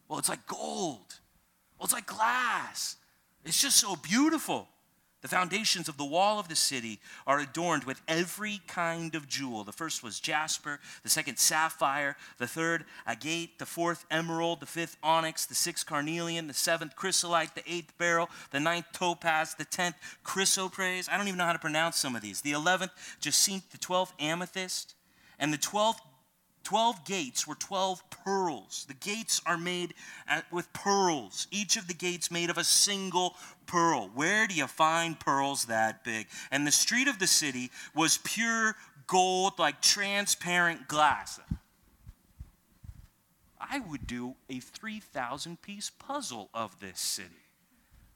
[0.10, 1.16] Well, it's like gold.
[1.78, 2.98] Well, it's like glass.
[3.46, 4.68] It's just so beautiful
[5.26, 9.64] The foundations of the wall of the city are adorned with every kind of jewel.
[9.64, 14.98] The first was jasper, the second, sapphire, the third, agate, the fourth, emerald, the fifth,
[15.02, 19.96] onyx, the sixth, carnelian, the seventh, chrysolite, the eighth, beryl, the ninth, topaz, the tenth,
[20.24, 21.10] chrysoprase.
[21.10, 22.42] I don't even know how to pronounce some of these.
[22.42, 24.94] The eleventh, jacinth, the twelfth, amethyst,
[25.40, 26.02] and the twelfth
[26.66, 28.86] 12 gates were 12 pearls.
[28.88, 29.94] The gates are made
[30.28, 33.36] at, with pearls, each of the gates made of a single
[33.68, 34.10] pearl.
[34.14, 36.28] Where do you find pearls that big?
[36.52, 38.76] And the street of the city was pure
[39.08, 41.40] gold, like transparent glass.
[43.60, 47.30] I would do a 3,000 piece puzzle of this city.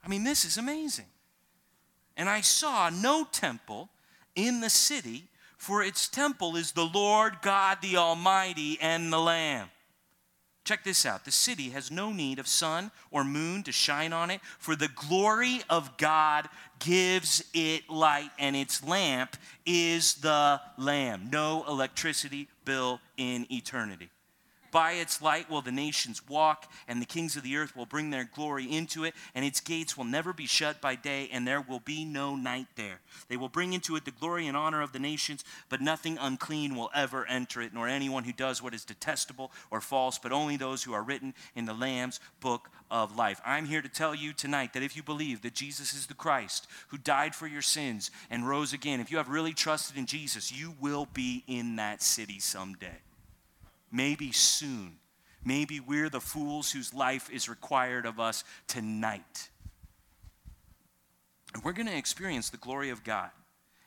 [0.04, 1.06] I mean, this is amazing.
[2.18, 3.90] And I saw no temple
[4.36, 5.26] in the city
[5.60, 9.68] for its temple is the Lord God the Almighty and the Lamb.
[10.64, 11.26] Check this out.
[11.26, 14.88] The city has no need of sun or moon to shine on it, for the
[14.88, 16.48] glory of God
[16.80, 19.36] gives it light, and its lamp
[19.66, 21.30] is the Lamb.
[21.32, 24.10] No electricity bill in eternity.
[24.72, 28.10] By its light will the nations walk, and the kings of the earth will bring
[28.10, 31.62] their glory into it, and its gates will never be shut by day, and there
[31.62, 33.00] will be no night there.
[33.28, 36.76] They will bring into it the glory and honor of the nations, but nothing unclean
[36.76, 40.58] will ever enter it, nor anyone who does what is detestable or false, but only
[40.58, 43.42] those who are written in the Lamb's book of life.
[43.46, 46.68] I'm here to tell you tonight that if you believe that Jesus is the Christ
[46.90, 50.52] who died for your sins and rose again, if you have really trusted in Jesus,
[50.52, 53.00] you will be in that city someday
[53.92, 54.98] maybe soon.
[55.44, 59.50] Maybe we're the fools whose life is required of us tonight.
[61.54, 63.32] And we're going to experience the glory of God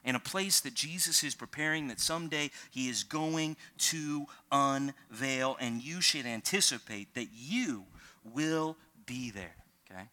[0.04, 5.82] in a place that Jesus is preparing that someday he is going to unveil, and
[5.82, 7.84] you should anticipate that you
[8.24, 8.76] will
[9.06, 9.54] be there.
[9.90, 10.08] Okay?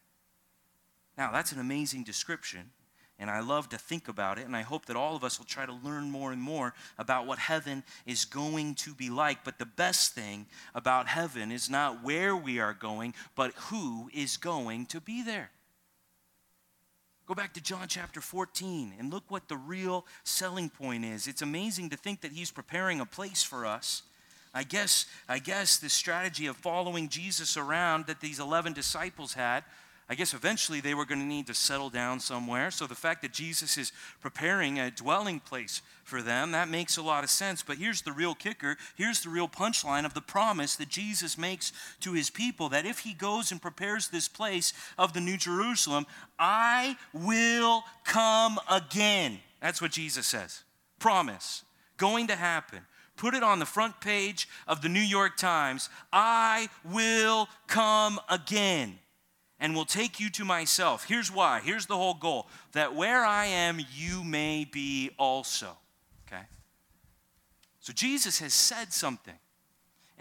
[1.18, 2.70] Now, that's an amazing description.
[3.20, 5.45] And I love to think about it, and I hope that all of us will
[5.45, 9.43] try to learn more and more about what heaven is going to be like.
[9.43, 14.38] But the best thing about heaven is not where we are going, but who is
[14.38, 15.51] going to be there.
[17.28, 21.28] Go back to John chapter 14 and look what the real selling point is.
[21.28, 24.01] It's amazing to think that he's preparing a place for us.
[24.53, 29.63] I guess, I guess the strategy of following Jesus around that these 11 disciples had
[30.12, 32.72] I guess eventually they were going to need to settle down somewhere.
[32.72, 37.03] So the fact that Jesus is preparing a dwelling place for them, that makes a
[37.03, 37.62] lot of sense.
[37.62, 38.76] But here's the real kicker.
[38.95, 42.99] Here's the real punchline of the promise that Jesus makes to his people that if
[42.99, 46.07] he goes and prepares this place of the New Jerusalem,
[46.39, 49.38] I will come again.
[49.62, 50.64] That's what Jesus says.
[50.97, 51.64] Promise.
[51.97, 52.80] Going to happen
[53.16, 55.89] put it on the front page of the New York Times.
[56.14, 58.97] I will come again
[59.60, 61.05] and will take you to myself.
[61.05, 61.62] Here's why.
[61.64, 65.78] Here's the whole goal that where I am, you may be also.
[66.28, 66.43] Okay?
[67.80, 69.36] So Jesus has said something.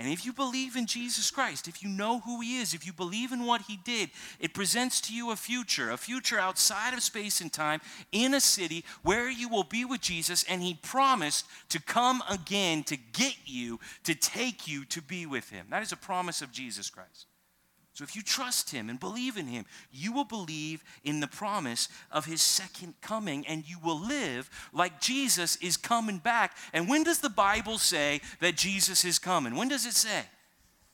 [0.01, 2.93] And if you believe in Jesus Christ, if you know who He is, if you
[2.93, 7.03] believe in what He did, it presents to you a future, a future outside of
[7.03, 7.81] space and time
[8.13, 12.85] in a city where you will be with Jesus, and He promised to come again
[12.85, 15.67] to get you, to take you to be with Him.
[15.71, 17.27] That is a promise of Jesus Christ.
[17.99, 21.89] So if you trust him and believe in him, you will believe in the promise
[22.13, 26.57] of his second coming and you will live like Jesus is coming back.
[26.73, 29.57] And when does the Bible say that Jesus is coming?
[29.57, 30.23] When does it say?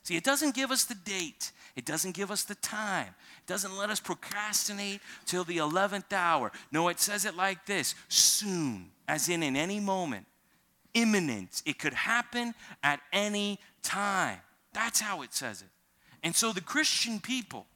[0.01, 1.51] See, it doesn't give us the date.
[1.75, 3.13] It doesn't give us the time.
[3.37, 6.51] It doesn't let us procrastinate till the 11th hour.
[6.71, 10.25] No, it says it like this soon, as in in any moment,
[10.95, 11.61] imminent.
[11.67, 14.39] It could happen at any time.
[14.73, 15.67] That's how it says it.
[16.25, 17.67] And so the Christian people,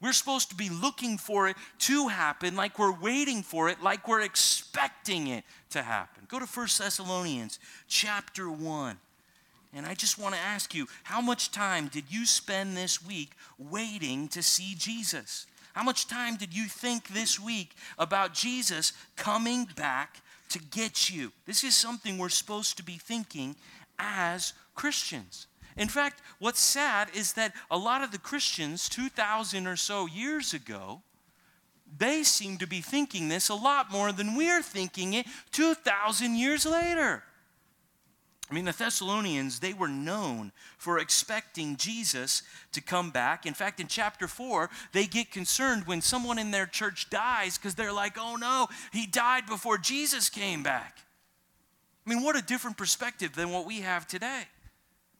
[0.00, 4.08] we're supposed to be looking for it to happen, like we're waiting for it, like
[4.08, 6.24] we're expecting it to happen.
[6.26, 8.96] Go to 1 Thessalonians chapter 1.
[9.74, 13.30] And I just want to ask you, how much time did you spend this week
[13.56, 15.46] waiting to see Jesus?
[15.72, 21.30] How much time did you think this week about Jesus coming back to get you?
[21.46, 23.54] This is something we're supposed to be thinking
[23.96, 25.46] as Christians.
[25.76, 30.52] In fact, what's sad is that a lot of the Christians 2,000 or so years
[30.52, 31.02] ago,
[31.96, 36.64] they seem to be thinking this a lot more than we're thinking it 2,000 years
[36.66, 37.22] later.
[38.50, 42.42] I mean, the Thessalonians, they were known for expecting Jesus
[42.72, 43.46] to come back.
[43.46, 47.76] In fact, in chapter 4, they get concerned when someone in their church dies because
[47.76, 50.98] they're like, oh no, he died before Jesus came back.
[52.06, 54.42] I mean, what a different perspective than what we have today.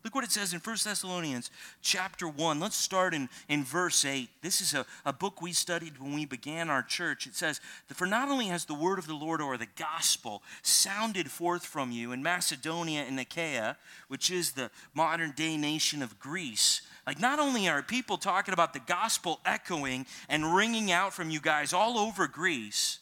[0.05, 1.50] Look what it says in 1 Thessalonians
[1.80, 2.59] chapter 1.
[2.59, 4.28] Let's start in, in verse 8.
[4.42, 7.26] This is a, a book we studied when we began our church.
[7.28, 11.30] It says, For not only has the word of the Lord or the gospel sounded
[11.30, 13.76] forth from you in Macedonia and Achaia,
[14.09, 18.72] which is the modern day nation of Greece, like not only are people talking about
[18.72, 22.98] the gospel echoing and ringing out from you guys all over Greece,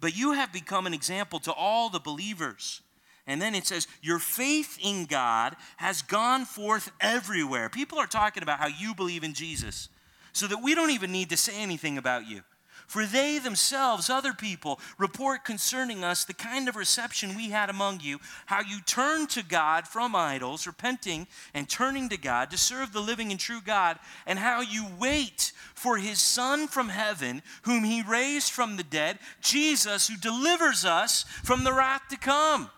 [0.00, 2.80] but you have become an example to all the believers.
[3.28, 7.68] And then it says, Your faith in God has gone forth everywhere.
[7.68, 9.90] People are talking about how you believe in Jesus,
[10.32, 12.40] so that we don't even need to say anything about you.
[12.86, 18.00] For they themselves, other people, report concerning us the kind of reception we had among
[18.00, 22.94] you, how you turned to God from idols, repenting and turning to God to serve
[22.94, 27.84] the living and true God, and how you wait for his Son from heaven, whom
[27.84, 32.70] he raised from the dead, Jesus, who delivers us from the wrath to come.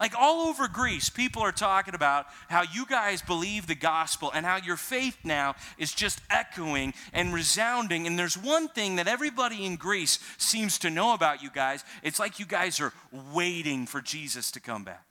[0.00, 4.44] Like all over Greece, people are talking about how you guys believe the gospel and
[4.44, 8.06] how your faith now is just echoing and resounding.
[8.06, 12.18] And there's one thing that everybody in Greece seems to know about you guys it's
[12.18, 12.92] like you guys are
[13.32, 15.06] waiting for Jesus to come back.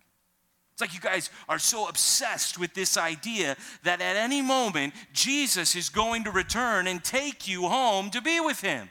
[0.74, 5.76] It's like you guys are so obsessed with this idea that at any moment, Jesus
[5.76, 8.90] is going to return and take you home to be with him.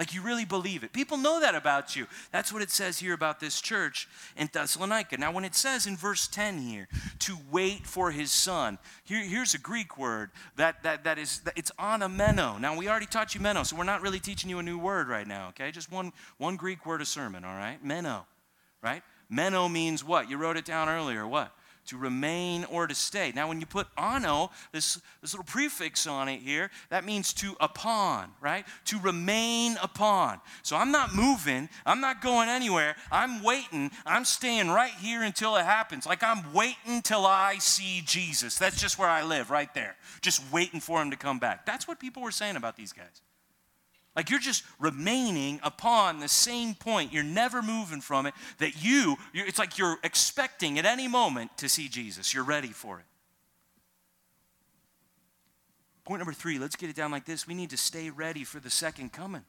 [0.00, 0.94] Like you really believe it.
[0.94, 2.06] People know that about you.
[2.32, 5.18] That's what it says here about this church in Thessalonica.
[5.18, 6.88] Now, when it says in verse 10 here,
[7.18, 11.52] to wait for his son, here, here's a Greek word that, that, that is, that
[11.54, 12.58] it's anameno.
[12.58, 15.06] Now, we already taught you meno, so we're not really teaching you a new word
[15.06, 15.70] right now, okay?
[15.70, 17.84] Just one, one Greek word a sermon, all right?
[17.84, 18.24] Meno,
[18.82, 19.02] right?
[19.28, 20.30] Meno means what?
[20.30, 21.26] You wrote it down earlier.
[21.26, 21.54] What?
[21.90, 23.32] To remain or to stay.
[23.34, 27.56] Now, when you put ano, this, this little prefix on it here, that means to
[27.60, 28.64] upon, right?
[28.86, 30.40] To remain upon.
[30.62, 32.94] So I'm not moving, I'm not going anywhere.
[33.10, 36.06] I'm waiting, I'm staying right here until it happens.
[36.06, 38.56] Like I'm waiting till I see Jesus.
[38.56, 39.96] That's just where I live, right there.
[40.20, 41.66] Just waiting for him to come back.
[41.66, 43.20] That's what people were saying about these guys.
[44.16, 47.12] Like you're just remaining upon the same point.
[47.12, 48.34] You're never moving from it.
[48.58, 52.34] That you, it's like you're expecting at any moment to see Jesus.
[52.34, 53.04] You're ready for it.
[56.04, 57.46] Point number three, let's get it down like this.
[57.46, 59.44] We need to stay ready for the second coming.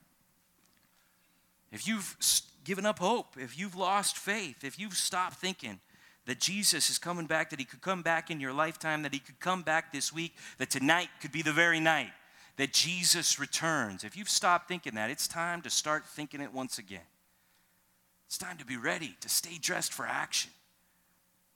[1.72, 2.16] If you've
[2.64, 5.80] given up hope, if you've lost faith, if you've stopped thinking
[6.28, 9.20] that Jesus is coming back, that he could come back in your lifetime, that he
[9.20, 12.12] could come back this week, that tonight could be the very night
[12.58, 16.78] that Jesus returns, if you've stopped thinking that, it's time to start thinking it once
[16.78, 17.02] again.
[18.28, 20.52] It's time to be ready, to stay dressed for action,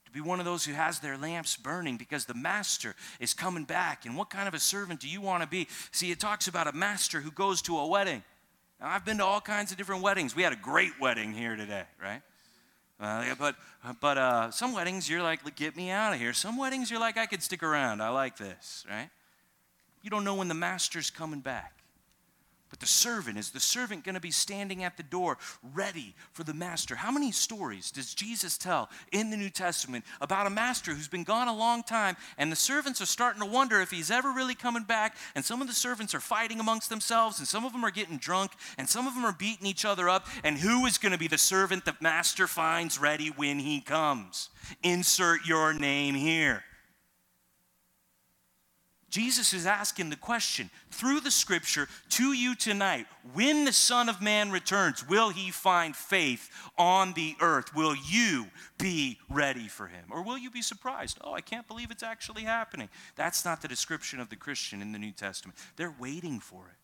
[0.06, 3.64] to be one of those who has their lamps burning because the master is coming
[3.64, 4.06] back.
[4.06, 5.68] And what kind of a servant do you want to be?
[5.92, 8.24] See, it talks about a master who goes to a wedding.
[8.80, 10.36] Now, I've been to all kinds of different weddings.
[10.36, 12.22] We had a great wedding here today, right?
[13.00, 13.56] Uh, but
[14.00, 16.34] but uh, some weddings you're like, get me out of here.
[16.34, 18.02] Some weddings you're like, I could stick around.
[18.02, 19.10] I like this, right?
[20.06, 21.74] You don't know when the master's coming back.
[22.70, 25.40] But the servant, is the servant going to be standing at the door
[25.74, 26.94] ready for the master?
[26.94, 31.24] How many stories does Jesus tell in the New Testament about a master who's been
[31.24, 34.54] gone a long time and the servants are starting to wonder if he's ever really
[34.54, 35.18] coming back?
[35.34, 38.18] And some of the servants are fighting amongst themselves and some of them are getting
[38.18, 40.28] drunk and some of them are beating each other up.
[40.44, 44.50] And who is going to be the servant the master finds ready when he comes?
[44.84, 46.64] Insert your name here.
[49.16, 54.22] Jesus is asking the question through the scripture to you tonight when the Son of
[54.22, 57.74] Man returns, will he find faith on the earth?
[57.74, 58.48] Will you
[58.78, 60.04] be ready for him?
[60.12, 61.18] Or will you be surprised?
[61.24, 62.90] Oh, I can't believe it's actually happening.
[63.16, 65.58] That's not the description of the Christian in the New Testament.
[65.78, 66.76] They're waiting for it.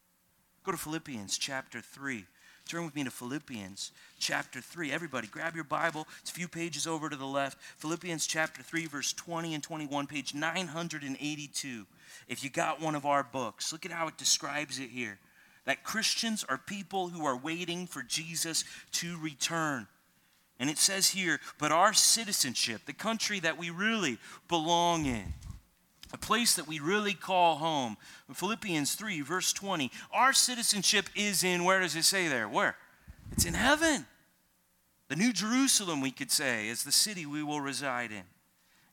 [0.64, 2.26] Go to Philippians chapter 3.
[2.68, 4.92] Turn with me to Philippians chapter 3.
[4.92, 6.08] Everybody, grab your Bible.
[6.22, 7.58] It's a few pages over to the left.
[7.78, 11.86] Philippians chapter 3, verse 20 and 21, page 982
[12.28, 13.72] if you got one of our books.
[13.72, 15.20] Look at how it describes it here
[15.66, 19.88] that Christians are people who are waiting for Jesus to return.
[20.60, 25.34] And it says here, but our citizenship, the country that we really belong in,
[26.14, 27.98] a place that we really call home.
[28.32, 29.92] Philippians 3, verse 20.
[30.14, 32.48] Our citizenship is in, where does it say there?
[32.48, 32.76] Where?
[33.32, 34.06] It's in heaven.
[35.08, 38.24] The New Jerusalem, we could say, is the city we will reside in.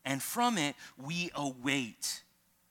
[0.05, 2.23] And from it, we await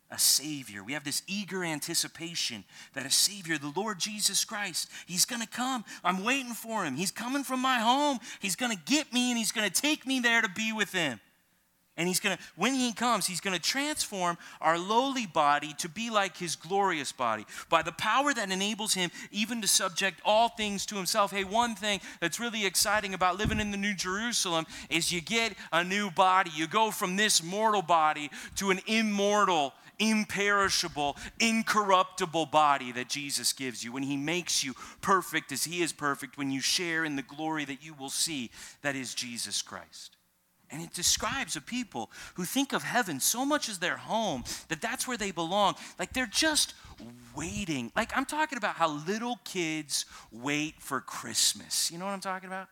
[0.10, 0.84] a Savior.
[0.84, 5.48] We have this eager anticipation that a Savior, the Lord Jesus Christ, He's going to
[5.48, 5.84] come.
[6.04, 6.96] I'm waiting for Him.
[6.96, 8.20] He's coming from my home.
[8.40, 10.94] He's going to get me and He's going to take me there to be with
[10.94, 11.20] Him.
[11.98, 15.90] And he's going to, when he comes, he's going to transform our lowly body to
[15.90, 20.50] be like his glorious body by the power that enables him even to subject all
[20.50, 21.32] things to himself.
[21.32, 25.56] Hey, one thing that's really exciting about living in the New Jerusalem is you get
[25.74, 26.52] a new body.
[26.54, 33.84] You go from this mortal body to an immortal, imperishable, incorruptible body that Jesus gives
[33.84, 37.24] you when he makes you perfect as he is perfect, when you share in the
[37.24, 38.52] glory that you will see
[38.84, 40.17] that is Jesus Christ.
[40.70, 44.82] And it describes a people who think of heaven so much as their home that
[44.82, 45.76] that's where they belong.
[45.98, 46.74] Like they're just
[47.36, 47.92] waiting.
[47.96, 51.92] Like I'm talking about how little kids wait for Christmas.
[51.92, 52.68] You know what I'm talking about?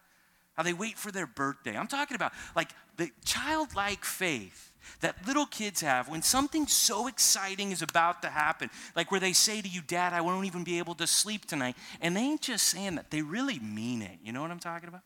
[0.55, 1.77] How they wait for their birthday.
[1.77, 4.71] I'm talking about like the childlike faith
[5.01, 8.69] that little kids have when something so exciting is about to happen.
[8.95, 11.75] Like where they say to you, Dad, I won't even be able to sleep tonight.
[12.01, 14.19] And they ain't just saying that, they really mean it.
[14.23, 15.01] You know what I'm talking about?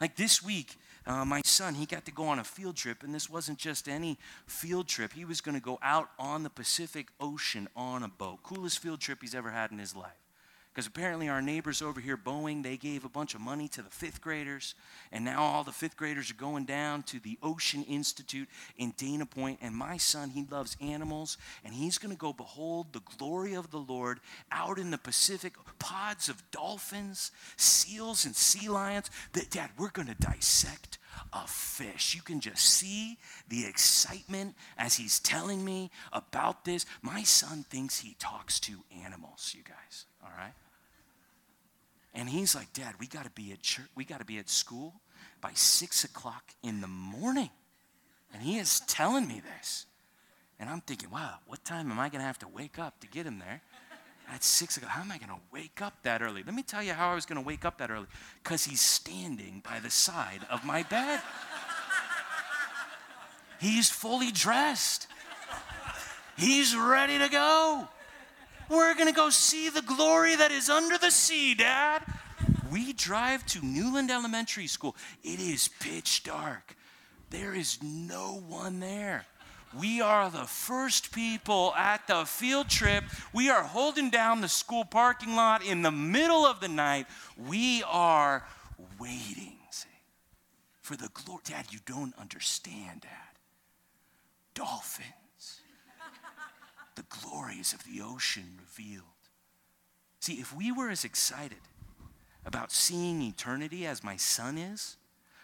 [0.00, 0.76] Like this week,
[1.06, 3.88] uh, my son, he got to go on a field trip, and this wasn't just
[3.88, 5.12] any field trip.
[5.12, 8.42] He was going to go out on the Pacific Ocean on a boat.
[8.42, 10.29] Coolest field trip he's ever had in his life.
[10.72, 13.90] Because apparently, our neighbors over here, Boeing, they gave a bunch of money to the
[13.90, 14.76] fifth graders.
[15.10, 19.26] And now all the fifth graders are going down to the Ocean Institute in Dana
[19.26, 19.58] Point.
[19.60, 21.38] And my son, he loves animals.
[21.64, 24.20] And he's going to go behold the glory of the Lord
[24.52, 25.54] out in the Pacific.
[25.80, 29.10] Pods of dolphins, seals, and sea lions.
[29.32, 30.98] That, Dad, we're going to dissect
[31.32, 32.14] a fish.
[32.14, 33.18] You can just see
[33.48, 36.86] the excitement as he's telling me about this.
[37.02, 40.54] My son thinks he talks to animals, you guys all right?
[42.14, 44.48] And he's like, Dad, we got to be at church, we got to be at
[44.48, 44.94] school
[45.40, 47.50] by six o'clock in the morning.
[48.32, 49.86] And he is telling me this.
[50.58, 53.06] And I'm thinking, wow, what time am I going to have to wake up to
[53.06, 53.62] get him there?
[54.32, 56.42] At six o'clock, how am I going to wake up that early?
[56.44, 58.06] Let me tell you how I was going to wake up that early.
[58.42, 61.20] Because he's standing by the side of my bed.
[63.60, 65.08] he's fully dressed,
[66.36, 67.88] he's ready to go.
[68.70, 72.04] We're going to go see the glory that is under the sea, Dad.
[72.70, 74.94] We drive to Newland Elementary School.
[75.24, 76.76] It is pitch dark.
[77.30, 79.26] There is no one there.
[79.76, 83.02] We are the first people at the field trip.
[83.32, 87.06] We are holding down the school parking lot in the middle of the night.
[87.48, 88.46] We are
[89.00, 89.88] waiting, see,
[90.80, 91.42] for the glory.
[91.44, 93.10] Dad, you don't understand, Dad.
[94.54, 95.06] Dolphin
[97.00, 99.04] the glories of the ocean revealed.
[100.20, 101.60] See, if we were as excited
[102.44, 104.98] about seeing eternity as my son is,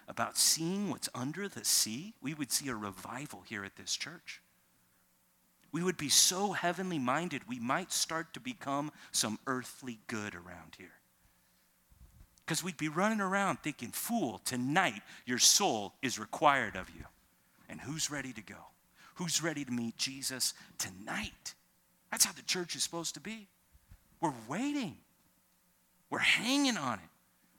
[0.07, 4.43] about seeing what's under the sea, we would see a revival here at this church.
[5.73, 10.77] We would be so heavenly minded, we might start to become some earthly good around
[10.77, 10.93] here.
[12.45, 17.05] Because we'd be running around thinking, Fool, tonight your soul is required of you.
[17.69, 18.76] And who's ready to go?
[19.17, 21.55] Who's ready to meet Jesus tonight.
[22.11, 23.49] That's how the church is supposed to be.
[24.21, 24.97] We're waiting,
[26.09, 27.11] we're hanging on it.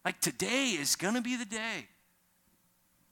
[0.05, 1.87] Like today is going to be the day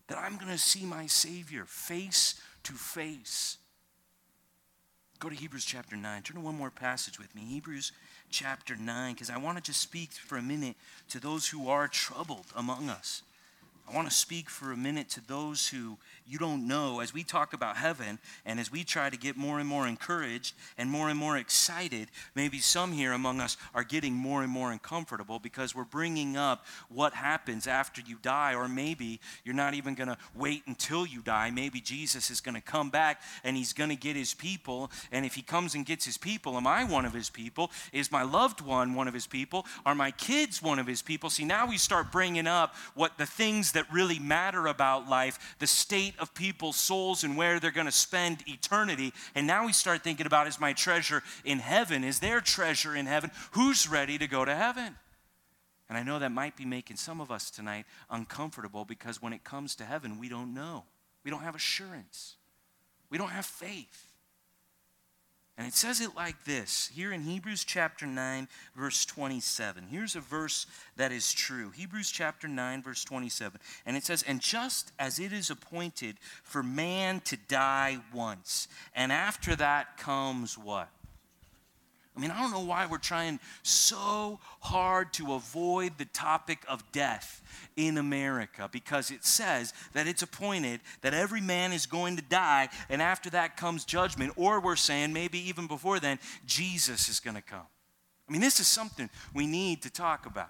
[0.08, 3.58] that I'm going to see my Savior face to face.
[5.20, 6.22] Go to Hebrews chapter 9.
[6.22, 7.42] Turn to one more passage with me.
[7.42, 7.92] Hebrews
[8.30, 10.76] chapter 9, because I want to just speak for a minute
[11.10, 13.24] to those who are troubled among us.
[13.90, 15.98] I want to speak for a minute to those who
[16.28, 19.60] you don't know as we talk about heaven and as we try to get more
[19.60, 22.10] and more encouraged and more and more excited.
[22.34, 26.66] Maybe some here among us are getting more and more uncomfortable because we're bringing up
[26.90, 31.22] what happens after you die, or maybe you're not even going to wait until you
[31.22, 31.52] die.
[31.52, 34.92] Maybe Jesus is going to come back and he's going to get his people.
[35.12, 37.72] And if he comes and gets his people, am I one of his people?
[37.94, 39.66] Is my loved one one of his people?
[39.86, 41.30] Are my kids one of his people?
[41.30, 45.68] See, now we start bringing up what the things that really matter about life, the
[45.68, 49.14] state of people's souls and where they're going to spend eternity.
[49.34, 52.04] And now we start thinking about is my treasure in heaven?
[52.04, 53.32] Is there treasure in heaven?
[53.52, 54.96] Who's ready to go to heaven?
[55.88, 59.44] And I know that might be making some of us tonight uncomfortable because when it
[59.44, 60.86] comes to heaven, we don't know.
[61.24, 62.36] We don't have assurance.
[63.10, 64.08] We don't have faith.
[65.58, 69.86] And it says it like this here in Hebrews chapter 9, verse 27.
[69.90, 71.70] Here's a verse that is true.
[71.70, 73.62] Hebrews chapter 9, verse 27.
[73.86, 79.14] And it says, And just as it is appointed for man to die once, and
[79.14, 80.90] after that comes what?
[82.16, 86.92] I mean, I don't know why we're trying so hard to avoid the topic of
[86.94, 87.42] death
[87.76, 92.70] in America because it says that it's appointed that every man is going to die,
[92.90, 94.34] and after that comes judgment.
[94.38, 97.68] Or we're saying maybe even before then, Jesus is going to come.
[98.28, 100.50] I mean, this is something we need to talk about.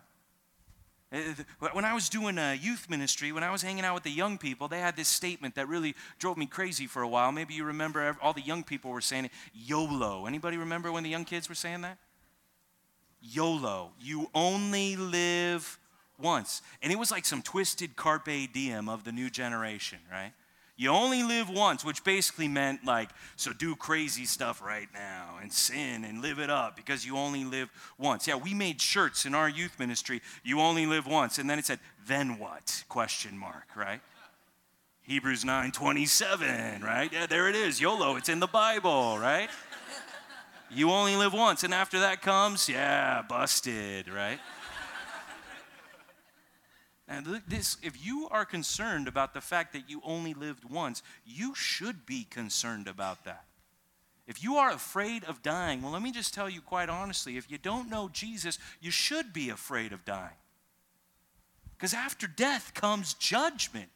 [1.11, 1.19] Uh,
[1.71, 4.37] when I was doing a youth ministry, when I was hanging out with the young
[4.37, 7.31] people, they had this statement that really drove me crazy for a while.
[7.31, 10.25] Maybe you remember all the young people were saying it YOLO.
[10.25, 11.97] Anybody remember when the young kids were saying that?
[13.21, 13.91] YOLO.
[13.99, 15.79] You only live
[16.19, 16.61] once.
[16.81, 20.33] And it was like some twisted carpe diem of the new generation, right?
[20.77, 25.51] You only live once, which basically meant like, so do crazy stuff right now and
[25.51, 28.27] sin and live it up because you only live once.
[28.27, 31.37] Yeah, we made shirts in our youth ministry, you only live once.
[31.37, 32.83] And then it said, then what?
[32.89, 34.01] Question mark, right?
[35.03, 37.13] Hebrews 9 27, right?
[37.13, 37.79] Yeah, there it is.
[37.79, 39.49] YOLO, it's in the Bible, right?
[40.69, 41.63] You only live once.
[41.63, 44.39] And after that comes, yeah, busted, right?
[47.07, 51.53] And this, if you are concerned about the fact that you only lived once, you
[51.53, 53.45] should be concerned about that.
[54.27, 57.49] If you are afraid of dying, well, let me just tell you quite honestly if
[57.49, 60.37] you don't know Jesus, you should be afraid of dying.
[61.77, 63.89] Because after death comes judgment.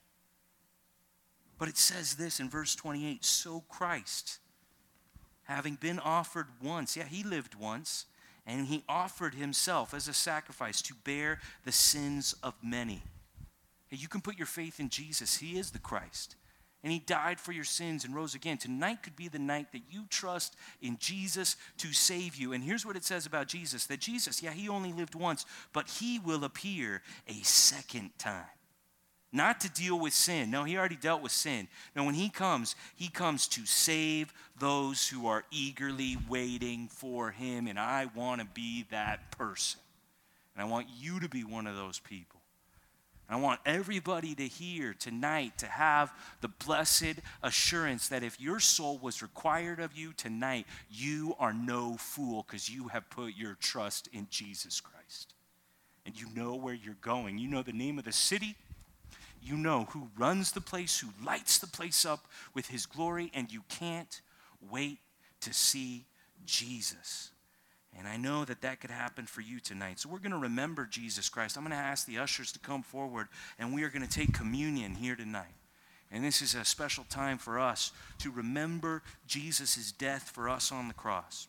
[1.57, 4.37] But it says this in verse 28 so Christ,
[5.43, 8.05] having been offered once, yeah, he lived once
[8.49, 13.03] and he offered himself as a sacrifice to bear the sins of many.
[13.91, 16.35] You can put your faith in Jesus, he is the Christ.
[16.81, 18.57] And he died for your sins and rose again.
[18.57, 22.53] Tonight could be the night that you trust in Jesus to save you.
[22.53, 25.89] And here's what it says about Jesus that Jesus, yeah, he only lived once, but
[25.89, 28.45] he will appear a second time
[29.31, 30.49] not to deal with sin.
[30.49, 31.67] No, he already dealt with sin.
[31.95, 37.67] Now, when he comes, he comes to save those who are eagerly waiting for him.
[37.67, 39.79] And I want to be that person.
[40.55, 42.41] And I want you to be one of those people.
[43.29, 46.11] And I want everybody to hear tonight to have
[46.41, 51.97] the blessed assurance that if your soul was required of you tonight, you are no
[51.99, 55.35] fool because you have put your trust in Jesus Christ.
[56.07, 57.37] And you know where you're going.
[57.37, 58.55] You know the name of the city
[59.41, 63.51] you know who runs the place, who lights the place up with his glory, and
[63.51, 64.21] you can't
[64.69, 64.99] wait
[65.41, 66.05] to see
[66.45, 67.31] Jesus.
[67.97, 69.99] And I know that that could happen for you tonight.
[69.99, 71.57] So we're going to remember Jesus Christ.
[71.57, 73.27] I'm going to ask the ushers to come forward,
[73.57, 75.55] and we are going to take communion here tonight.
[76.11, 80.87] And this is a special time for us to remember Jesus' death for us on
[80.87, 81.47] the cross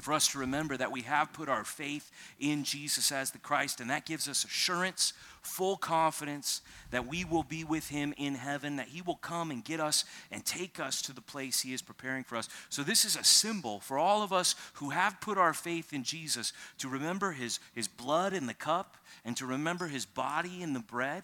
[0.00, 3.80] for us to remember that we have put our faith in Jesus as the Christ,
[3.80, 5.12] and that gives us assurance,
[5.46, 9.64] full confidence that we will be with Him in heaven, that He will come and
[9.64, 12.48] get us and take us to the place He is preparing for us.
[12.68, 16.02] So, this is a symbol for all of us who have put our faith in
[16.02, 20.72] Jesus to remember His, his blood in the cup and to remember His body in
[20.72, 21.22] the bread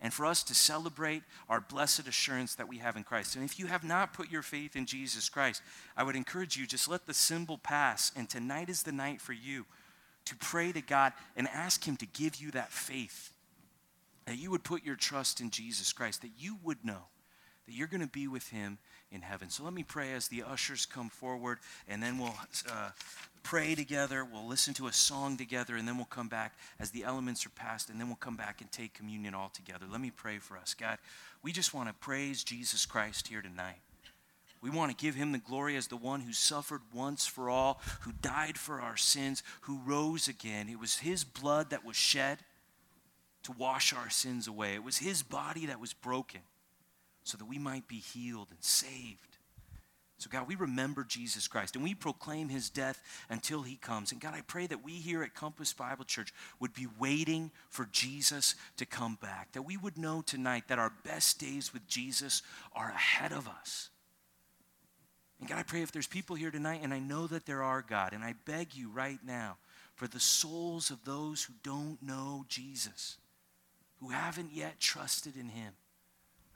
[0.00, 3.34] and for us to celebrate our blessed assurance that we have in Christ.
[3.34, 5.62] And if you have not put your faith in Jesus Christ,
[5.96, 8.12] I would encourage you just let the symbol pass.
[8.14, 9.64] And tonight is the night for you
[10.26, 13.32] to pray to God and ask Him to give you that faith,
[14.26, 17.04] that you would put your trust in Jesus Christ, that you would know
[17.66, 18.78] that you're going to be with Him
[19.10, 19.50] in heaven.
[19.50, 21.58] So let me pray as the ushers come forward,
[21.88, 22.34] and then we'll
[22.70, 22.90] uh,
[23.42, 27.04] pray together, we'll listen to a song together, and then we'll come back as the
[27.04, 29.86] elements are passed, and then we'll come back and take communion all together.
[29.90, 30.74] Let me pray for us.
[30.74, 30.98] God,
[31.42, 33.78] we just want to praise Jesus Christ here tonight.
[34.62, 37.80] We want to give him the glory as the one who suffered once for all,
[38.00, 40.68] who died for our sins, who rose again.
[40.68, 42.38] It was his blood that was shed
[43.46, 44.74] to wash our sins away.
[44.74, 46.40] It was his body that was broken
[47.24, 49.38] so that we might be healed and saved.
[50.18, 54.12] So, God, we remember Jesus Christ and we proclaim his death until he comes.
[54.12, 57.86] And, God, I pray that we here at Compass Bible Church would be waiting for
[57.92, 59.52] Jesus to come back.
[59.52, 62.42] That we would know tonight that our best days with Jesus
[62.74, 63.90] are ahead of us.
[65.38, 67.84] And, God, I pray if there's people here tonight, and I know that there are,
[67.86, 69.58] God, and I beg you right now
[69.94, 73.18] for the souls of those who don't know Jesus,
[74.00, 75.72] who haven't yet trusted in him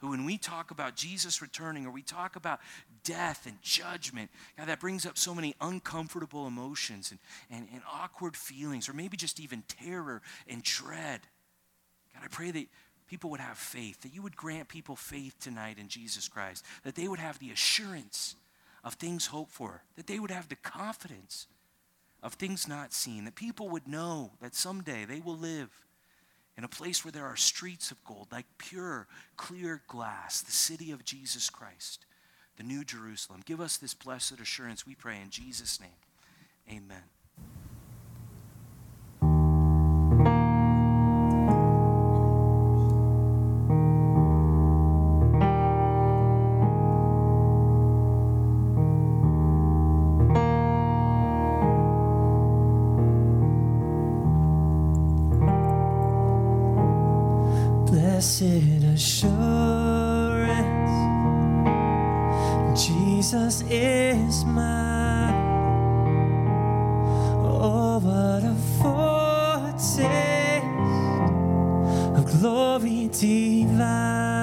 [0.01, 2.59] who, when we talk about Jesus returning or we talk about
[3.03, 7.19] death and judgment, God, that brings up so many uncomfortable emotions and,
[7.51, 11.21] and, and awkward feelings, or maybe just even terror and dread.
[12.13, 12.65] God, I pray that
[13.07, 16.95] people would have faith, that you would grant people faith tonight in Jesus Christ, that
[16.95, 18.35] they would have the assurance
[18.83, 21.45] of things hoped for, that they would have the confidence
[22.23, 25.69] of things not seen, that people would know that someday they will live
[26.61, 30.91] in a place where there are streets of gold, like pure, clear glass, the city
[30.91, 32.05] of Jesus Christ,
[32.55, 33.41] the New Jerusalem.
[33.43, 35.89] Give us this blessed assurance, we pray in Jesus' name.
[36.69, 37.01] Amen.
[72.79, 74.40] Glory divine,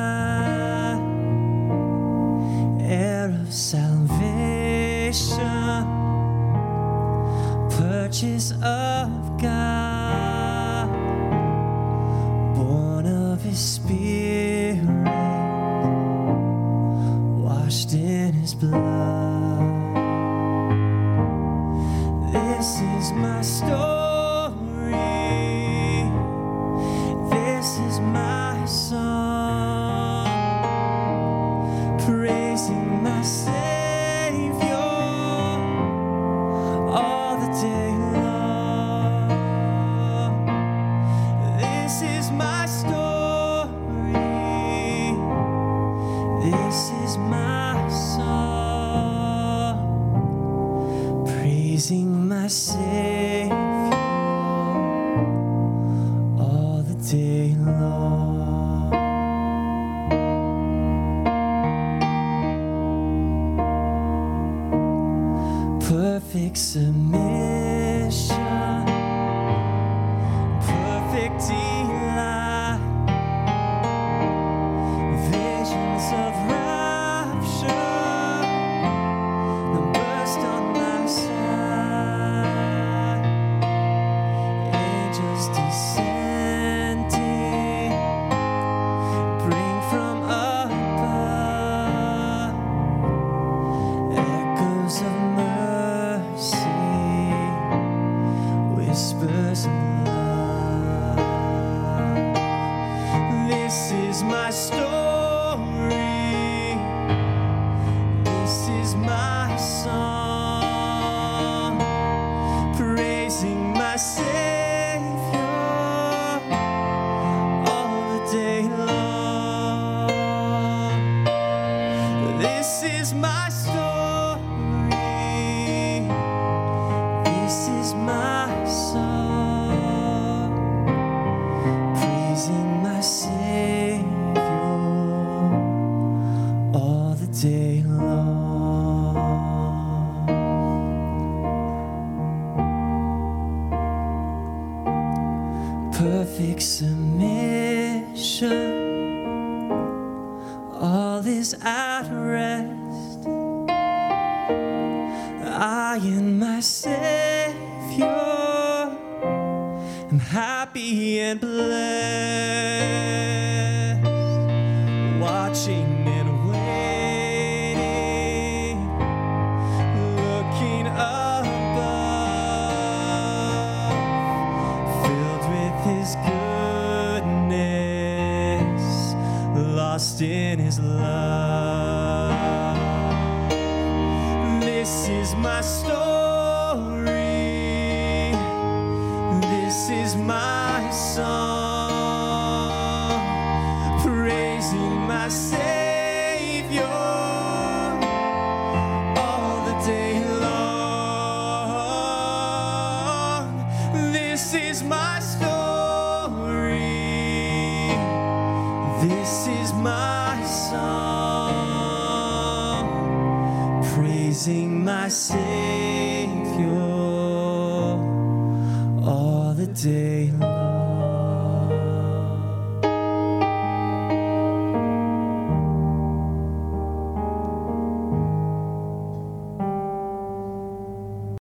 [113.98, 114.47] praising